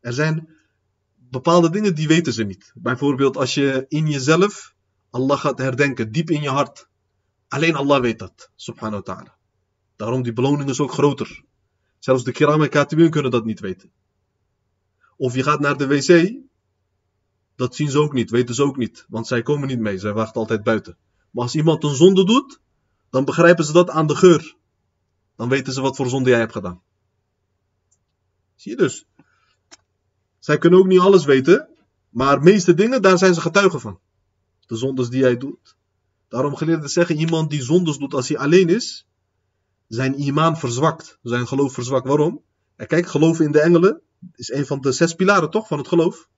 [0.00, 0.48] Er zijn
[1.30, 2.72] bepaalde dingen die weten ze niet.
[2.74, 4.74] Bijvoorbeeld als je in jezelf
[5.10, 6.88] Allah gaat herdenken, diep in je hart.
[7.48, 9.36] Alleen Allah weet dat, subhanahu wa ta'ala.
[9.96, 11.44] Daarom die beloning is ook groter.
[11.98, 13.92] Zelfs de Kiram en Katwin kunnen dat niet weten.
[15.16, 16.36] Of je gaat naar de wc.
[17.56, 19.04] Dat zien ze ook niet, weten ze ook niet.
[19.08, 20.96] Want zij komen niet mee, zij wachten altijd buiten.
[21.30, 22.60] Maar als iemand een zonde doet,
[23.10, 24.56] dan begrijpen ze dat aan de geur.
[25.36, 26.82] Dan weten ze wat voor zonde jij hebt gedaan.
[28.54, 29.06] Zie je dus.
[30.48, 31.68] Zij kunnen ook niet alles weten,
[32.08, 34.00] maar meeste dingen, daar zijn ze getuigen van.
[34.66, 35.76] De zondes die jij doet.
[36.28, 39.06] Daarom geleerden zeggen, iemand die zondes doet als hij alleen is,
[39.88, 42.06] zijn imaan verzwakt, zijn geloof verzwakt.
[42.06, 42.42] Waarom?
[42.76, 44.00] En kijk, geloven in de engelen,
[44.34, 46.28] is een van de zes pilaren toch van het geloof.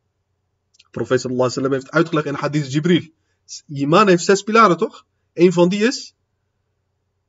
[0.90, 3.08] Alaihi heeft uitgelegd in hadith Jibril.
[3.66, 5.06] Iman heeft zes pilaren toch?
[5.32, 6.14] Een van die is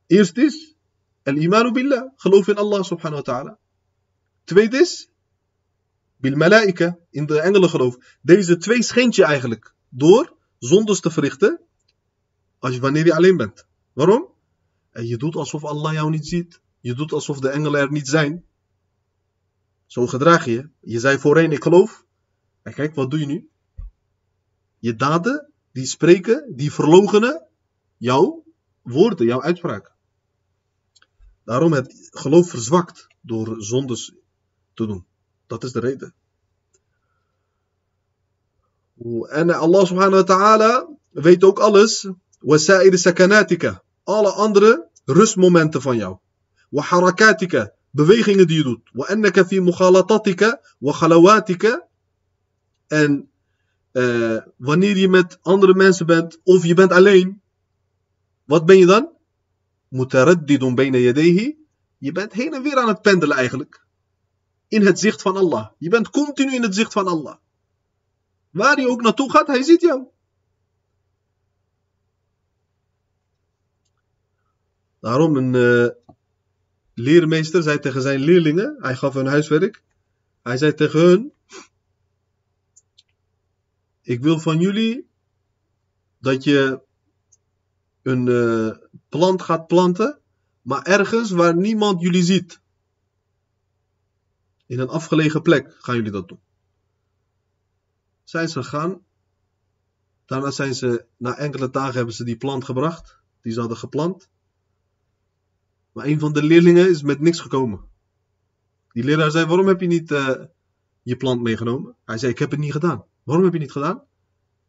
[0.06, 0.74] Eerst is
[1.22, 3.58] al-imanu billah, geloof in Allah subhanahu wa ta'ala.
[4.44, 5.11] Tweede is
[6.22, 6.36] bil
[7.10, 7.96] in de engelen geloof.
[8.22, 11.60] Deze twee schendt je eigenlijk door zondes te verrichten
[12.58, 13.66] als je, wanneer je alleen bent.
[13.92, 14.28] Waarom?
[14.90, 16.60] En je doet alsof Allah jou niet ziet.
[16.80, 18.44] Je doet alsof de engelen er niet zijn.
[19.86, 20.68] Zo gedraag je.
[20.80, 22.06] Je zei voorheen ik geloof.
[22.62, 23.50] En kijk, wat doe je nu?
[24.78, 27.46] Je daden, die spreken, die verlogenen
[27.96, 28.44] jouw
[28.82, 29.92] woorden, jouw uitspraak.
[31.44, 34.14] Daarom het geloof verzwakt door zondes
[34.74, 35.06] te doen.
[35.52, 36.14] Dat is de reden.
[39.28, 42.08] En Allah subhanahu wa ta'ala weet ook alles.
[42.40, 43.82] Wasa'ir sakanatika.
[44.04, 46.16] Alle andere rustmomenten van jou.
[46.70, 47.72] Wa harakatika.
[47.90, 49.46] Bewegingen die je doet.
[49.46, 51.88] Fi mukhalatatika wa khalawatika.
[52.86, 53.30] En
[53.92, 57.42] uh, wanneer je met andere mensen bent of je bent alleen.
[58.44, 59.08] Wat ben je dan?
[59.88, 61.56] Mutaraddidun bayna yadehi.
[61.98, 63.82] Je bent heen en weer aan het pendelen eigenlijk.
[64.72, 65.68] In het zicht van Allah.
[65.78, 67.36] Je bent continu in het zicht van Allah.
[68.50, 70.06] Waar hij ook naartoe gaat, hij ziet jou.
[75.00, 75.88] Daarom een uh,
[76.94, 79.82] leermeester zei tegen zijn leerlingen, hij gaf hun huiswerk,
[80.42, 81.32] hij zei tegen hun,
[84.02, 85.08] ik wil van jullie
[86.18, 86.80] dat je
[88.02, 88.76] een uh,
[89.08, 90.20] plant gaat planten,
[90.62, 92.61] maar ergens waar niemand jullie ziet.
[94.72, 96.40] In een afgelegen plek gaan jullie dat doen
[98.32, 99.04] zijn ze gegaan.
[100.24, 103.18] Daarna zijn ze, na enkele dagen hebben ze die plant gebracht.
[103.40, 104.30] Die ze hadden geplant.
[105.92, 107.80] Maar een van de leerlingen is met niks gekomen.
[108.92, 110.44] Die leraar zei, waarom heb je niet uh,
[111.02, 111.96] je plant meegenomen?
[112.04, 113.04] Hij zei, ik heb het niet gedaan.
[113.22, 114.04] Waarom heb je niet gedaan?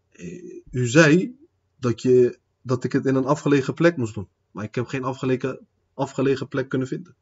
[0.09, 1.37] Eh, u zei
[1.75, 4.27] dat, je, dat ik het in een afgelegen plek moest doen.
[4.51, 7.15] Maar ik heb geen afgelegen, afgelegen plek kunnen vinden.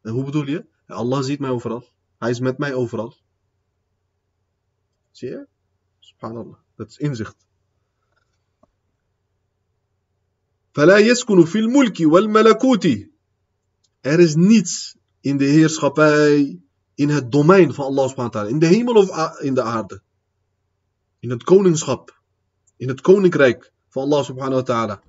[0.00, 0.66] En hoe bedoel je?
[0.87, 1.83] Allah ziet mij overal.
[2.17, 3.15] Hij is met mij overal.
[5.11, 5.47] Zie je?
[5.99, 6.57] Subhanallah.
[6.75, 7.47] Dat is inzicht.
[10.71, 12.85] فلا يسكن في الملك والملكوت
[14.01, 16.59] Er is niets in de heerschappij,
[16.95, 18.49] in het domein van Allah subhanahu wa ta'ala.
[18.49, 20.01] In de hemel of in de aarde.
[21.19, 22.21] In het koningschap.
[22.77, 25.01] In het koninkrijk van Allah subhanahu wa ta'ala.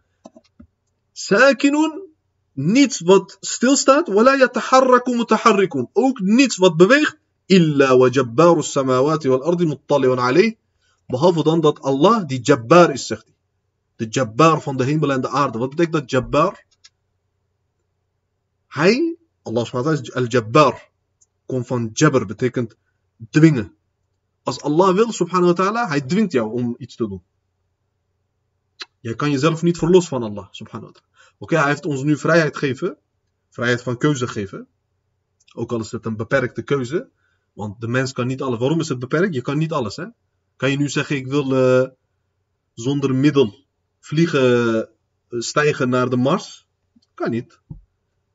[1.12, 2.09] Sakinun,
[2.56, 4.08] niets wat stilstaat.
[4.08, 5.89] Wala yataharraku mutaharrikun.
[5.94, 7.18] Ook niets wat beweegt.
[8.00, 10.56] Wa jabbaru samawati wal ardi muttali'un alayh.
[11.08, 13.36] Behalve dan dat Allah die jabbar is, zegt hij.
[13.96, 15.58] De jabbar van de hemel en de aarde.
[15.58, 16.65] Wat betekent dat jabbar?
[18.68, 20.89] Hij, Allah subhanahu is al-jabbar.
[21.46, 22.76] Komt van jabber, betekent
[23.30, 23.76] dwingen.
[24.44, 27.24] Als Allah wil, subhanahu wa ta'ala, hij dwingt jou om iets te doen.
[29.00, 31.14] Je kan jezelf niet verlossen van Allah, subhanahu wa ta'ala.
[31.38, 32.98] Oké, hij heeft ons nu vrijheid gegeven.
[33.50, 34.67] Vrijheid van keuze geven.
[35.54, 37.10] Ook al is het een beperkte keuze.
[37.54, 38.60] Want de mens kan niet alles.
[38.60, 39.34] Waarom is het beperkt?
[39.34, 39.95] Je kan niet alles.
[39.95, 40.06] Hè?
[40.56, 41.88] Kan je nu zeggen, ik wil uh,
[42.74, 43.65] zonder middel
[44.00, 44.78] vliegen,
[45.30, 46.67] uh, stijgen naar de Mars?
[47.13, 47.60] Kan niet.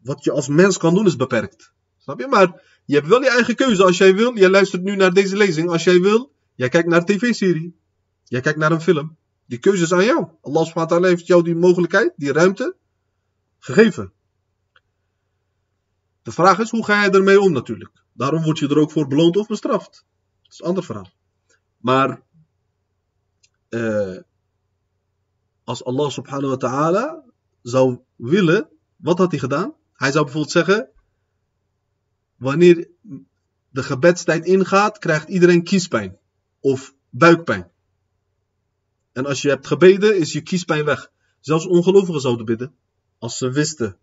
[0.03, 1.73] Wat je als mens kan doen is beperkt.
[1.99, 2.27] Snap je?
[2.27, 4.39] Maar je hebt wel je eigen keuze als jij wil.
[4.39, 5.71] Jij luistert nu naar deze lezing.
[5.71, 7.79] Als jij wil, jij kijkt naar een tv-serie.
[8.25, 9.17] Jij kijkt naar een film.
[9.47, 10.27] Die keuze is aan jou.
[10.41, 12.77] Allah subhanahu heeft jou die mogelijkheid, die ruimte
[13.61, 14.13] gegeven.
[16.23, 18.03] De vraag is, hoe ga je ermee om natuurlijk?
[18.13, 20.05] Daarom word je er ook voor beloond of bestraft.
[20.43, 21.11] Dat is een ander verhaal.
[21.77, 22.23] Maar
[23.69, 24.17] uh,
[25.65, 27.25] als Allah subhanahu wa ta'ala
[27.63, 29.75] zou willen, wat had hij gedaan?
[29.93, 30.91] Hij zou bijvoorbeeld zeggen,
[32.37, 32.89] wanneer
[33.69, 36.19] de gebedstijd ingaat, krijgt iedereen kiespijn
[36.61, 37.71] of buikpijn.
[39.13, 41.11] En als je hebt gebeden, is je kiespijn weg.
[41.41, 42.75] Zelfs ongelovigen zouden bidden.
[43.21, 43.97] Als ze wisten,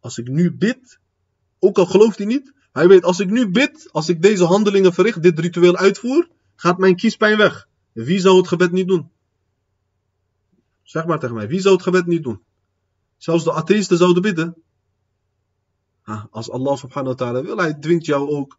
[0.00, 0.98] als ik nu bid,
[1.58, 4.92] ook al gelooft hij niet, hij weet, als ik nu bid, als ik deze handelingen
[4.92, 7.68] verricht, dit ritueel uitvoer, gaat mijn kiespijn weg.
[7.92, 9.10] Wie zou het gebed niet doen?
[10.82, 12.42] Zeg maar tegen mij, wie zou het gebed niet doen?
[13.16, 14.62] Zelfs de atheïsten zouden bidden.
[16.30, 18.58] als Allah subhanahu wa ta'ala wil, hij dwingt jou ook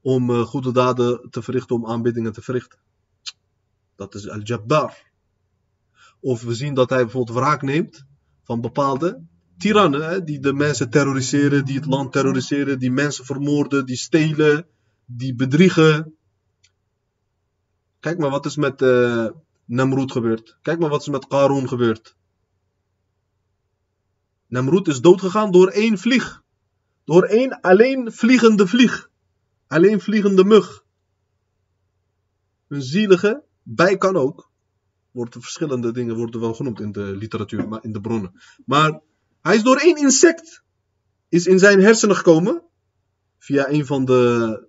[0.00, 2.78] om uh, goede daden te verrichten, om aanbiddingen te verrichten.
[3.96, 5.10] Dat is al-Jabbar.
[6.20, 8.10] Of we zien dat hij bijvoorbeeld wraak neemt
[8.52, 9.26] van bepaalde
[9.58, 14.66] tirannen, die de mensen terroriseren, die het land terroriseren, die mensen vermoorden, die stelen,
[15.04, 16.16] die bedriegen.
[18.00, 19.28] Kijk maar wat is met uh,
[19.66, 20.58] gebeurd.
[20.62, 22.16] Kijk maar wat is met Qarun gebeurd.
[24.46, 26.42] Namrud is doodgegaan door één vlieg.
[27.04, 29.10] Door één alleen vliegende vlieg.
[29.66, 30.84] Alleen vliegende mug.
[32.68, 34.51] Een zielige bij kan ook.
[35.12, 38.40] Worden verschillende dingen worden wel genoemd in de literatuur, maar in de bronnen.
[38.64, 39.00] Maar
[39.40, 40.62] Hij is door één insect
[41.28, 42.62] is in zijn hersenen gekomen.
[43.38, 44.66] Via een van de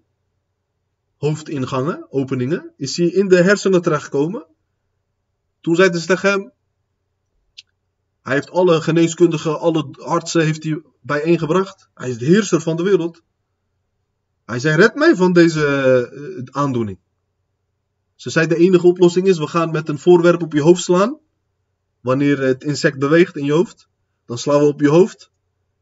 [1.18, 2.74] hoofdingangen, openingen.
[2.78, 4.48] Is hij in de hersenen terechtgekomen.
[5.62, 6.52] Toen zeiden ze tegen hem.
[8.22, 11.90] Hij heeft alle geneeskundigen, alle artsen heeft hij bijeengebracht.
[11.94, 13.24] Hij is de heerser van de wereld.
[14.46, 17.00] Hij zei, red mij van deze eh, aandoening.
[18.24, 21.18] Ze zei, de enige oplossing is, we gaan met een voorwerp op je hoofd slaan.
[22.00, 23.90] Wanneer het insect beweegt in je hoofd.
[24.26, 25.32] Dan slaan we op je hoofd.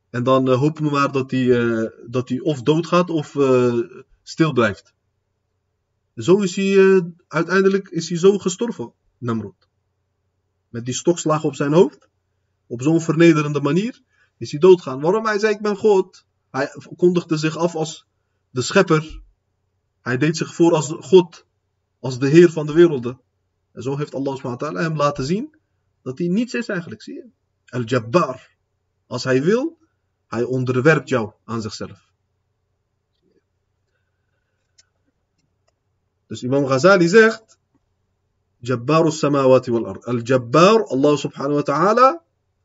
[0.09, 3.79] En dan uh, hopen we maar dat hij uh, dat of doodgaat of uh,
[4.23, 4.93] stil blijft.
[6.15, 9.67] Zo is hij, uiteindelijk is hij zo gestorven, Namrud.
[10.69, 12.09] Met die stokslag op zijn hoofd.
[12.67, 14.01] Op zo'n vernederende manier
[14.37, 15.01] is hij doodgaan.
[15.01, 15.25] Waarom?
[15.25, 16.25] Hij zei, ik ben God.
[16.51, 18.07] Hij kondigde zich af als
[18.49, 19.21] de schepper.
[20.01, 21.49] Hij deed zich voor als God.
[22.01, 23.19] Als de Heer van de werelden.
[23.71, 25.55] En zo heeft Allah SWT hem laten zien
[26.01, 27.01] dat hij niets is eigenlijk.
[27.01, 27.25] Zie je?
[27.65, 28.49] Al-Jabbar.
[29.07, 29.77] Als hij wil,
[30.27, 32.11] hij onderwerpt jou aan zichzelf.
[36.27, 37.59] Dus Imam Ghazali zegt.
[38.57, 40.05] Jabbar samawati wal ard.
[40.05, 42.23] Al-Jabbar, Allah subhanahu wa ta'ala.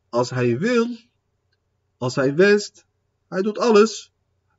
[0.08, 0.96] Als hij wil,
[1.96, 2.86] als hij wenst,
[3.28, 4.12] hij doet alles.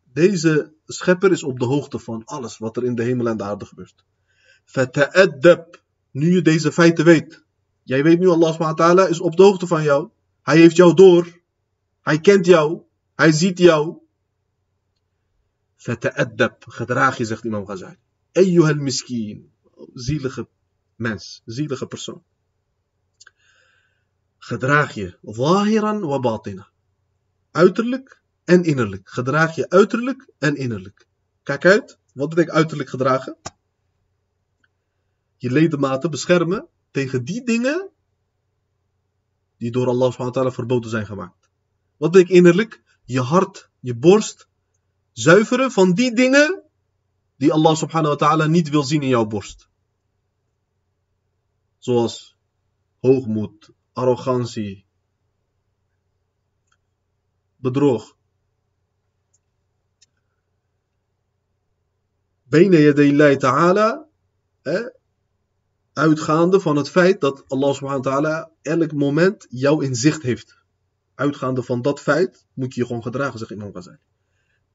[0.03, 3.43] Deze schepper is op de hoogte van alles wat er in de hemel en de
[3.43, 4.05] aarde gebeurt.
[4.67, 5.81] Fata'addab.
[6.11, 7.43] Nu je deze feiten weet.
[7.83, 10.09] Jij weet nu, Allah subhanahu is op de hoogte van jou.
[10.41, 11.41] Hij heeft jou door.
[12.01, 12.81] Hij kent jou.
[13.15, 13.97] Hij ziet jou.
[15.75, 16.63] Fata'addab.
[16.67, 17.97] Gedraag je, zegt Imam Ghazali.
[18.31, 19.51] Eyyuhal miskin.
[19.93, 20.47] Zielige
[20.95, 21.41] mens.
[21.45, 22.23] Zielige persoon.
[24.37, 25.17] Gedraag je.
[25.21, 26.69] Zahiran wa batina.
[27.51, 29.09] Uiterlijk en innerlijk.
[29.09, 31.07] Gedraag je uiterlijk en innerlijk.
[31.43, 31.99] Kijk uit.
[32.13, 33.37] Wat betekent uiterlijk gedragen?
[35.37, 37.91] Je ledematen beschermen tegen die dingen
[39.57, 41.49] die door Allah subhanahu verboden zijn gemaakt.
[41.97, 42.83] Wat betekent innerlijk?
[43.03, 44.49] Je hart, je borst
[45.11, 46.63] zuiveren van die dingen
[47.35, 49.69] die Allah subhanahu wa ta'ala niet wil zien in jouw borst.
[51.77, 52.37] Zoals
[52.99, 54.85] hoogmoed, arrogantie,
[57.55, 58.15] bedrog.
[62.43, 64.07] Bene yadaylai ta'ala,
[65.97, 70.57] uitgaande van het feit dat Allah subhanahu wa ta'ala elk moment jou in zicht heeft.
[71.15, 73.97] Uitgaande van dat feit moet je je gewoon gedragen, zegt Imam Ghazali.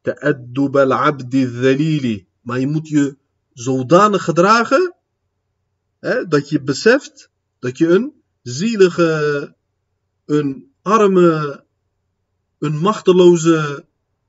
[0.01, 2.27] Ta'addub al-abdi dhalili.
[2.41, 3.17] Maar je moet je
[3.53, 4.95] zodanig gedragen
[6.01, 9.55] hè, dat je beseft dat je een zielige,
[10.25, 11.65] een arme,
[12.59, 13.87] een machteloze,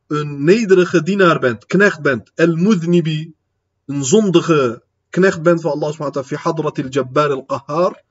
[0.07, 2.31] een nederige dienaar bent, knecht bent.
[2.35, 3.35] El-mudnibi,
[3.85, 8.03] een zondige knecht bent van Allah subhanahu jabbar al-qahar.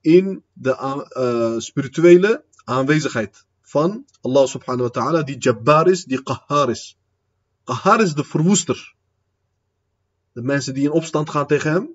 [0.00, 6.70] In de uh, spirituele aanwezigheid van Allah subhanahu wa ta'ala, die jabbar is, die qahar
[6.70, 6.96] is.
[7.64, 8.94] Qahar is de verwoester.
[10.32, 11.90] De mensen die in opstand gaan tegen hem,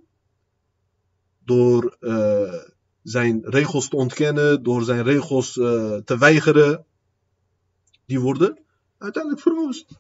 [1.46, 2.54] door uh,
[3.04, 6.86] zijn regels te ontkennen, door zijn regels uh, te weigeren,
[8.06, 8.60] die worden
[8.98, 10.00] uiteindelijk verwoest.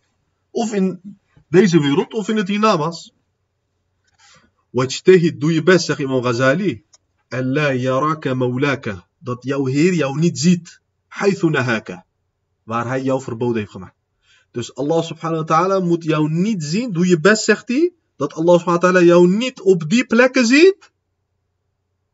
[0.51, 3.13] Of in deze wereld, of in het hiernamaals.
[4.69, 6.83] Wajtahid, doe je best, zegt Imam Ghazali.
[7.29, 9.07] Allah yaraka maulaka.
[9.17, 10.81] Dat jouw Heer jou niet ziet.
[12.63, 13.95] Waar hij jou verboden heeft gemaakt.
[14.51, 16.91] Dus Allah subhanahu wa ta'ala moet jou niet zien.
[16.91, 17.93] Doe je best, zegt hij.
[18.15, 20.91] Dat Allah subhanahu wa ta'ala jou niet op die plekken ziet.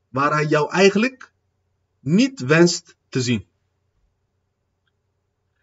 [0.10, 1.34] Waar hij jou eigenlijk
[2.00, 3.46] niet wenst te zien.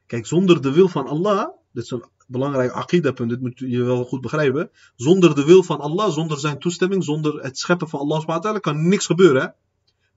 [0.07, 1.48] Kijk, zonder de wil van Allah.
[1.72, 4.71] Dit is een belangrijk aqidapunt, dit moet je wel goed begrijpen.
[4.97, 9.07] Zonder de wil van Allah, zonder zijn toestemming, zonder het scheppen van Allah kan niks
[9.07, 9.43] gebeuren.
[9.43, 9.49] Hè?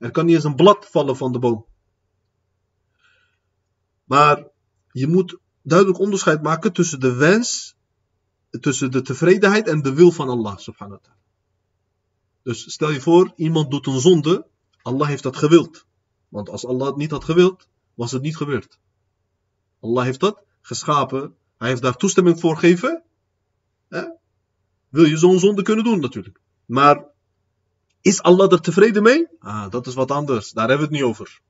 [0.06, 1.66] Er kan niet eens een blad vallen van de boom.
[4.04, 4.48] Maar
[4.92, 7.76] je moet duidelijk onderscheid maken tussen de wens,
[8.50, 11.24] tussen de tevredenheid en de wil van Allah subhanahu wa ta'ala.
[12.44, 14.48] Dus stel je voor, iemand doet een zonde,
[14.82, 15.86] Allah heeft dat gewild.
[16.30, 18.80] Want als Allah het niet had gewild, was het niet gebeurd.
[19.80, 23.04] Allah heeft dat geschapen, hij heeft daar toestemming voor gegeven.
[24.90, 26.40] Wil je zo'n zonde kunnen doen natuurlijk.
[26.66, 27.06] Maar
[28.02, 29.28] is Allah er tevreden mee?
[29.40, 30.52] Ah, dat is wat anders.
[30.52, 31.42] Daar hebben we het niet over.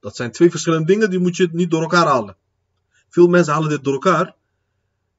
[0.00, 2.36] Dat zijn twee verschillende dingen, die moet je niet door elkaar halen.
[3.08, 4.34] Veel mensen halen dit door elkaar.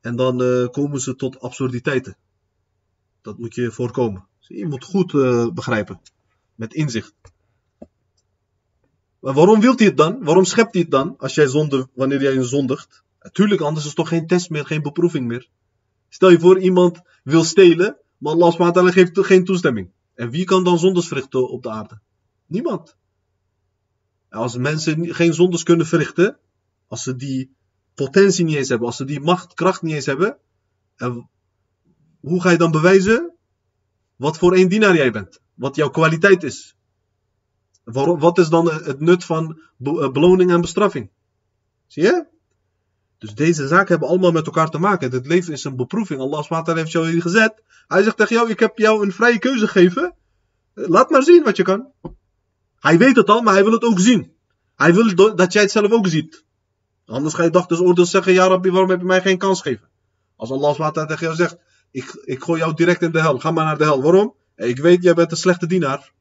[0.02, 2.18] En dan uh, komen ze tot absurditeiten.
[3.22, 4.28] Dat moet je voorkomen.
[4.40, 6.02] Je moet goed uh, begrijpen.
[6.56, 7.14] Met inzicht.
[9.20, 10.24] Maar waarom wilt hij het dan?
[10.24, 11.16] Waarom schept hij het dan?
[11.18, 13.04] Als jij zonde, wanneer jij zondigt.
[13.28, 15.50] Natuurlijk, anders is het toch geen test meer, geen beproeving meer.
[16.10, 19.92] Stel je voor, iemand wil stelen, maar Allah SWT geeft geen toestemming.
[20.14, 22.00] En wie kan dan zondes verrichten op de aarde?
[22.46, 22.96] Niemand.
[24.30, 26.38] Als mensen geen zondes kunnen verrichten,
[26.88, 27.56] als ze die
[27.96, 30.38] potentie niet eens hebben, als ze die macht, kracht niet eens hebben,
[30.96, 31.30] en
[32.20, 33.34] hoe ga je dan bewijzen
[34.16, 35.42] wat voor één dienaar jij bent?
[35.54, 36.76] Wat jouw kwaliteit is?
[37.84, 41.10] Wat is dan het nut van eh, beloning en bestraffing?
[41.88, 42.36] Zie je?
[43.18, 45.12] Dus deze zaken hebben allemaal met elkaar te maken.
[45.12, 46.20] Het leven is een beproeving.
[46.20, 47.64] Allah SWT heeft jou hier gezet.
[47.88, 50.16] Hij zegt tegen jou, ik heb jou een vrije keuze gegeven.
[50.74, 51.92] Laat maar zien wat je kan.
[52.80, 54.32] Hij weet het al, maar hij wil het ook zien.
[54.76, 56.46] Hij wil dat jij het zelf ook ziet.
[57.06, 59.62] Anders ga je dag dus oordeel zeggen, ja Rabbi, waarom heb je mij geen kans
[59.62, 59.88] gegeven?
[60.36, 61.58] Als Allah SWT tegen jou zegt,
[61.92, 64.02] ik, ik gooi jou direct in de hel, ga maar naar de hel.
[64.02, 64.34] Waarom?
[64.56, 66.12] Ik weet, jij bent een slechte dienaar.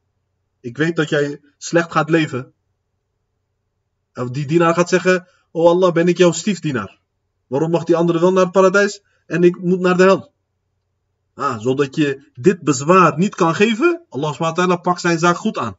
[0.61, 2.53] Ik weet dat jij slecht gaat leven.
[4.15, 6.99] Of die dienaar gaat zeggen, oh Allah, ben ik jouw stiefdienaar.
[7.47, 10.33] Waarom mag die andere wel naar het paradijs en ik moet naar de hel?
[11.35, 15.77] Ah, zodat je dit bezwaar niet kan geven, Allah SWT pakt zijn zaak goed aan.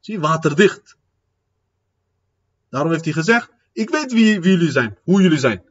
[0.00, 0.96] Zie, waterdicht.
[2.70, 5.62] Daarom heeft hij gezegd, ik weet wie, wie jullie zijn, hoe jullie zijn.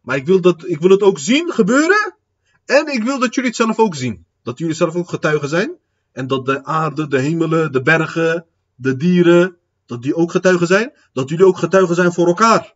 [0.00, 2.16] Maar ik wil, dat, ik wil het ook zien gebeuren.
[2.64, 4.26] En ik wil dat jullie het zelf ook zien.
[4.42, 5.76] Dat jullie zelf ook getuigen zijn.
[6.12, 10.92] En dat de aarde, de hemelen, de bergen, de dieren, dat die ook getuigen zijn.
[11.12, 12.74] Dat jullie ook getuigen zijn voor elkaar.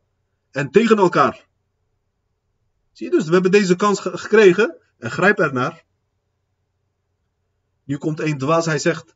[0.51, 1.47] En tegen elkaar.
[2.93, 4.77] Zie je dus, we hebben deze kans gekregen.
[4.99, 5.85] En grijp ernaar.
[7.85, 9.15] Nu komt een dwaas, hij zegt.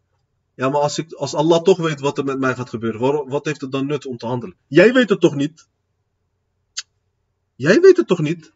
[0.54, 3.44] Ja, maar als, ik, als Allah toch weet wat er met mij gaat gebeuren, wat
[3.44, 4.56] heeft het dan nut om te handelen?
[4.66, 5.68] Jij weet het toch niet?
[7.54, 8.52] Jij weet het toch niet?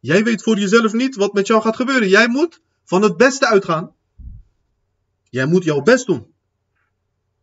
[0.00, 2.08] Jij weet voor jezelf niet wat met jou gaat gebeuren.
[2.08, 3.94] Jij moet van het beste uitgaan.
[5.30, 6.31] Jij moet jouw best doen.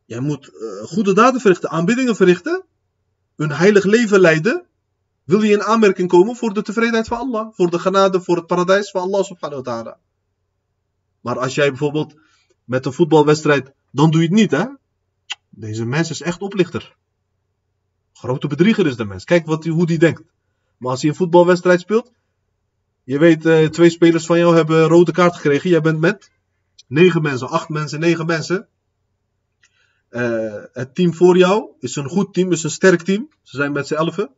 [0.09, 2.63] Jij moet uh, goede daden verrichten, aanbiddingen verrichten,
[3.35, 4.65] een heilig leven leiden.
[5.23, 8.47] Wil je in aanmerking komen voor de tevredenheid van Allah, voor de genade, voor het
[8.47, 9.97] paradijs van Allah subhanahu wa ta'ala.
[11.21, 12.15] Maar als jij bijvoorbeeld
[12.63, 14.65] met een voetbalwedstrijd, dan doe je het niet hè.
[15.49, 16.95] Deze mens is echt oplichter.
[18.13, 19.23] Grote bedrieger is de mens.
[19.23, 20.23] Kijk wat, hoe die denkt.
[20.77, 22.11] Maar als hij een voetbalwedstrijd speelt,
[23.03, 25.69] je weet, uh, twee spelers van jou hebben rode kaart gekregen.
[25.69, 26.31] Jij bent met
[26.87, 28.67] negen mensen, acht mensen, negen mensen.
[30.11, 33.29] Uh, het team voor jou is een goed team, is een sterk team.
[33.41, 34.29] Ze zijn met z'n elfen.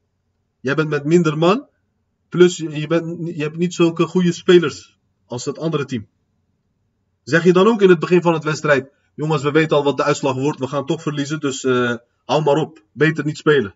[0.60, 1.68] Jij bent met minder man.
[2.30, 6.08] Plus, je, bent, je hebt niet zulke goede spelers als het andere team.
[7.24, 9.98] Zeg je dan ook in het begin van het wedstrijd: Jongens, we weten al wat
[9.98, 11.96] de uitslag wordt, we gaan toch verliezen, dus uh,
[12.26, 12.84] hou maar op.
[12.92, 13.74] Beter niet spelen.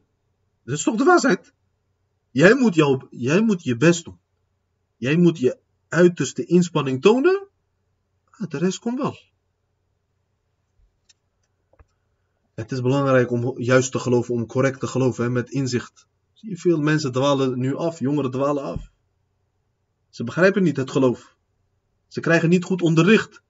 [0.63, 1.53] Dat is toch de waarheid?
[2.31, 4.19] Jij moet, jou, jij moet je best doen.
[4.97, 5.57] Jij moet je
[5.89, 7.47] uiterste inspanning tonen.
[8.29, 9.17] Ah, de rest komt wel.
[12.55, 16.07] Het is belangrijk om juist te geloven, om correct te geloven, hè, met inzicht.
[16.33, 18.91] Zie je, veel mensen dwalen nu af, jongeren dwalen af.
[20.09, 21.35] Ze begrijpen niet het geloof.
[22.07, 23.41] Ze krijgen niet goed onderricht.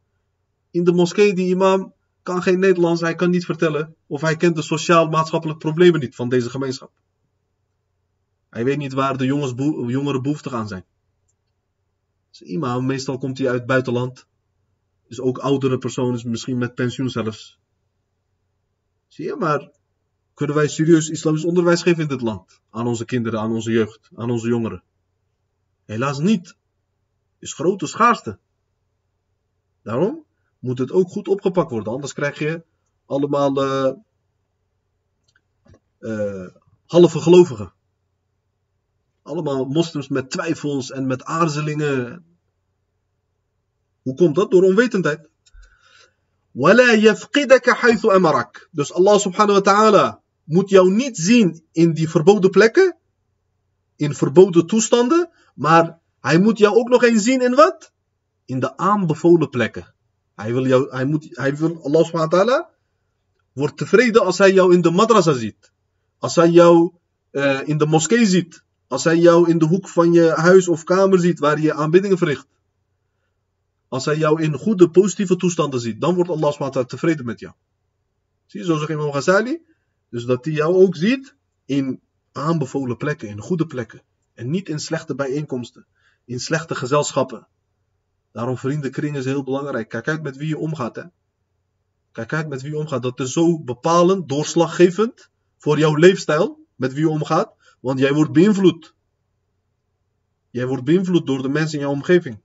[0.71, 1.93] In de moskee, die imam
[2.23, 3.95] kan geen Nederlands, hij kan niet vertellen.
[4.07, 6.91] Of hij kent de sociaal-maatschappelijke problemen niet van deze gemeenschap.
[8.49, 9.53] Hij weet niet waar de jongens
[9.91, 10.85] jongeren behoeftig aan zijn.
[12.29, 14.27] Dus imam, meestal komt hij uit het buitenland.
[15.07, 17.59] Dus ook oudere personen, misschien met pensioen zelfs.
[19.15, 19.71] Zie je, maar
[20.33, 22.61] kunnen wij serieus islamisch onderwijs geven in dit land?
[22.69, 24.83] Aan onze kinderen, aan onze jeugd, aan onze jongeren?
[25.85, 26.57] Helaas niet.
[27.39, 28.39] Is grote schaarste.
[29.81, 30.25] Daarom
[30.59, 31.93] moet het ook goed opgepakt worden.
[31.93, 32.63] Anders krijg je
[33.05, 33.93] allemaal uh,
[35.99, 36.47] uh,
[36.85, 37.73] halve gelovigen.
[39.21, 42.25] Allemaal moslims met twijfels en met aarzelingen.
[44.01, 44.51] Hoe komt dat?
[44.51, 45.29] Door onwetendheid.
[48.71, 52.95] Dus Allah subhanahu wa ta'ala moet jou niet zien in die verboden plekken.
[53.95, 55.29] In verboden toestanden.
[55.55, 57.91] Maar hij moet jou ook nog eens zien in wat?
[58.45, 59.93] In de aanbevolen plekken.
[60.35, 62.69] Hij wil jou, hij moet, hij wil, Allah subhanahu wa ta'ala
[63.53, 65.71] wordt tevreden als hij jou in de madrasa ziet.
[66.19, 66.91] Als hij jou
[67.31, 68.63] uh, in de moskee ziet.
[68.87, 72.17] Als hij jou in de hoek van je huis of kamer ziet waar je aanbiddingen
[72.17, 72.47] verricht.
[73.87, 77.53] Als hij jou in goede, positieve toestanden ziet, dan wordt Allah tevreden met jou.
[78.45, 79.61] Zie je, zo zegt Imam Ghazali.
[80.09, 84.01] Dus dat hij jou ook ziet in aanbevolen plekken, in goede plekken.
[84.33, 85.85] En niet in slechte bijeenkomsten,
[86.25, 87.47] in slechte gezelschappen.
[88.31, 89.89] Daarom vriendenkring is heel belangrijk.
[89.89, 90.95] Kijk uit met wie je omgaat.
[90.95, 91.03] Hè?
[92.11, 93.01] Kijk uit met wie je omgaat.
[93.01, 97.53] Dat is zo bepalend, doorslaggevend voor jouw leefstijl, met wie je omgaat.
[97.79, 98.95] Want jij wordt beïnvloed.
[100.49, 102.41] Jij wordt beïnvloed door de mensen in jouw omgeving.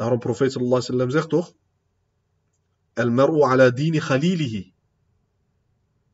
[0.00, 1.48] Daarom profeet sallallahu alaihi wasallam zegt toch?
[3.02, 4.72] El mar'u ala dini khalilihi.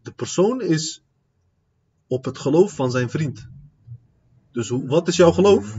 [0.03, 1.05] De persoon is
[2.07, 3.49] op het geloof van zijn vriend.
[4.53, 5.77] Dus wat is jouw geloof?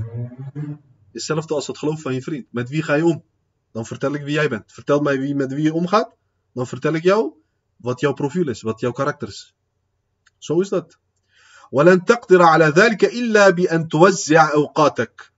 [1.12, 2.48] Hetzelfde als het geloof van je vriend.
[2.52, 3.24] Met wie ga je om?
[3.72, 4.72] Dan vertel ik wie jij bent.
[4.72, 6.16] Vertel mij wie, met wie je omgaat.
[6.54, 7.34] Dan vertel ik jou
[7.76, 9.56] wat jouw profiel is, wat jouw karakter is.
[10.38, 10.98] Zo is dat.
[11.72, 15.34] ولن تقدر على ذلك إلا بأن توزع أوقاتك.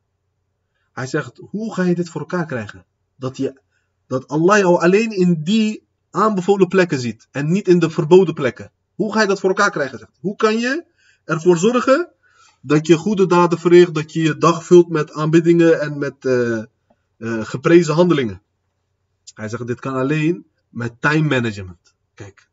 [1.00, 2.86] Hij zegt, hoe ga je dit voor elkaar krijgen?
[3.16, 3.62] Dat, je,
[4.08, 8.72] dat Allah jou alleen in die aanbevolen plekken ziet en niet in de verboden plekken.
[8.95, 10.00] Hoe ga je dat voor elkaar krijgen?
[10.00, 10.12] Zegt.
[10.20, 10.86] Hoe kan je
[11.24, 12.10] ervoor zorgen
[12.62, 16.64] dat je goede daden verricht, dat je je dag vult met aanbiddingen en met uh,
[17.18, 18.41] uh, geprezen handelingen?
[19.34, 21.95] Hij zegt, dit kan alleen met time management.
[22.14, 22.50] Kijk,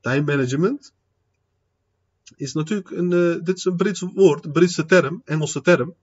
[0.00, 0.92] time management
[2.36, 5.94] is natuurlijk een, uh, dit is een Brits woord, een Britse term, Engelse term.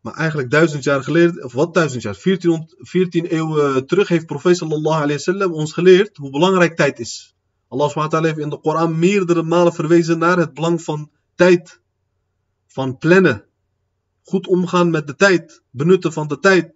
[0.00, 4.56] Maar eigenlijk duizend jaar geleden, of wat duizend jaar, 14, 14 eeuwen terug heeft profeet
[4.56, 7.36] sallallahu alayhi ons geleerd hoe belangrijk tijd is.
[7.68, 11.80] Allah subhanahu heeft in de Koran meerdere malen verwezen naar het belang van tijd.
[12.66, 13.44] Van plannen.
[14.22, 15.62] Goed omgaan met de tijd.
[15.70, 16.74] Benutten van de tijd.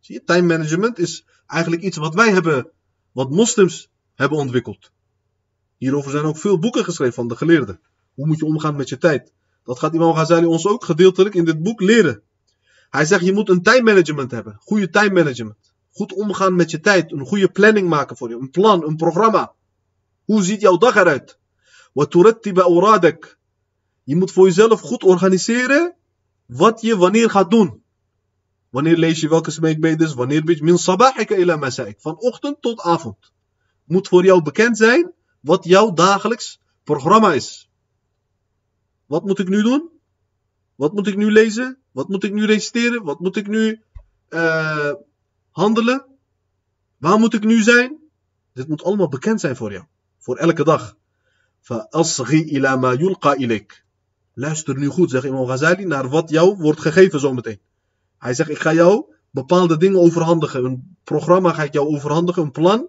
[0.00, 2.70] Zie je, time management is eigenlijk iets wat wij hebben,
[3.12, 4.90] wat moslims hebben ontwikkeld.
[5.76, 7.80] Hierover zijn ook veel boeken geschreven van de geleerden.
[8.14, 9.32] Hoe moet je omgaan met je tijd?
[9.68, 12.22] Dat gaat Imam Ghazali ons ook gedeeltelijk in dit boek leren.
[12.90, 14.56] Hij zegt je moet een time management hebben.
[14.60, 15.72] Goede time management.
[15.92, 17.12] Goed omgaan met je tijd.
[17.12, 18.34] Een goede planning maken voor je.
[18.34, 19.52] Een plan, een programma.
[20.24, 21.38] Hoe ziet jouw dag eruit?
[24.04, 25.94] Je moet voor jezelf goed organiseren
[26.46, 27.82] wat je wanneer gaat doen.
[28.68, 30.14] Wanneer lees je welke smeekbedes?
[30.14, 32.00] Wanneer ben je min sabahika ila masaik?
[32.00, 33.32] Van ochtend tot avond.
[33.84, 37.67] Moet voor jou bekend zijn wat jouw dagelijks programma is.
[39.07, 39.89] Wat moet ik nu doen?
[40.75, 41.77] Wat moet ik nu lezen?
[41.91, 43.03] Wat moet ik nu reciteren?
[43.03, 43.81] Wat moet ik nu
[44.29, 44.93] uh,
[45.51, 46.05] handelen?
[46.97, 47.97] Waar moet ik nu zijn?
[48.53, 49.83] Dit moet allemaal bekend zijn voor jou.
[50.19, 50.97] Voor elke dag.
[51.59, 53.83] فَأَصْغِ إِلَى مَا يُلْقَى إِلَيْكَ
[54.33, 57.59] Luister nu goed, zegt Imam Ghazali, naar wat jou wordt gegeven zometeen.
[58.17, 60.65] Hij zegt, ik ga jou bepaalde dingen overhandigen.
[60.65, 62.87] Een programma ga ik jou overhandigen, een plan.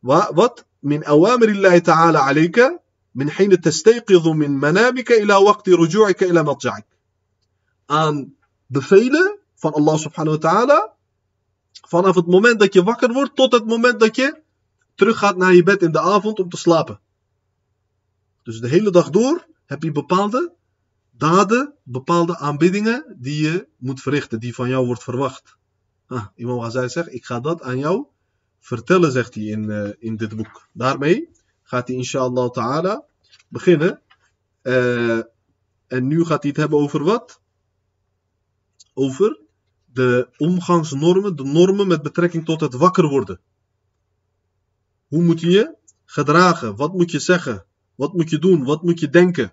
[0.00, 0.66] Wat?
[0.84, 2.60] من أوامر الله تعالى عليك
[3.14, 6.86] من حين تستيقظ من منامك إلى وقت رجوعك إلى مضجعك.
[7.86, 10.92] Aan bevelen van Allah subhanahu wa ta'ala.
[11.88, 14.42] Vanaf het moment dat je wakker wordt tot het moment dat je
[14.94, 17.00] teruggaat naar je bed in de avond om te slapen.
[18.42, 20.52] Dus de hele dag door heb je bepaalde
[21.10, 25.56] daden, bepaalde aanbiddingen die je moet verrichten, die van jou wordt verwacht.
[26.06, 28.06] Ah, Imam Ghazali zegt, ik ga dat aan jou
[28.60, 30.68] vertellen, zegt hij in, uh, in dit boek.
[30.72, 31.28] Daarmee
[31.69, 33.05] gaat hij inshallah ta'ala
[33.47, 34.01] beginnen.
[34.63, 35.21] Uh,
[35.87, 37.41] en nu gaat hij het hebben over wat?
[38.93, 39.39] Over
[39.85, 43.39] de omgangsnormen, de normen met betrekking tot het wakker worden.
[45.07, 46.75] Hoe moet je je gedragen?
[46.75, 47.65] Wat moet je zeggen?
[47.95, 48.63] Wat moet je doen?
[48.63, 49.51] Wat moet je denken?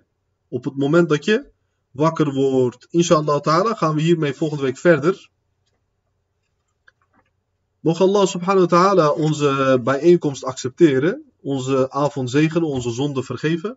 [0.48, 1.50] Op het moment dat je
[1.90, 2.86] wakker wordt.
[2.90, 5.30] Inshallah ta'ala gaan we hiermee volgende week verder.
[7.80, 13.76] Mocht Allah subhanahu wa ta'ala onze bijeenkomst accepteren, onze avond zegenen, onze zonde vergeven.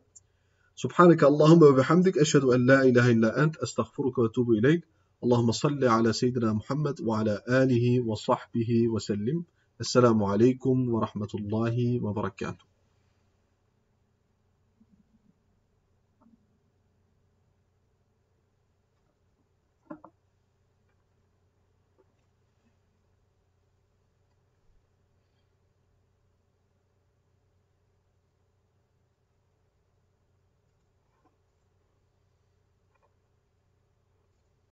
[0.79, 4.81] سبحانك اللهم وبحمدك أشهد أن لا إله إلا أنت أستغفرك وأتوب إليك
[5.23, 9.43] اللهم صل على سيدنا محمد وعلى آله وصحبه وسلم
[9.79, 12.68] السلام عليكم ورحمة الله وبركاته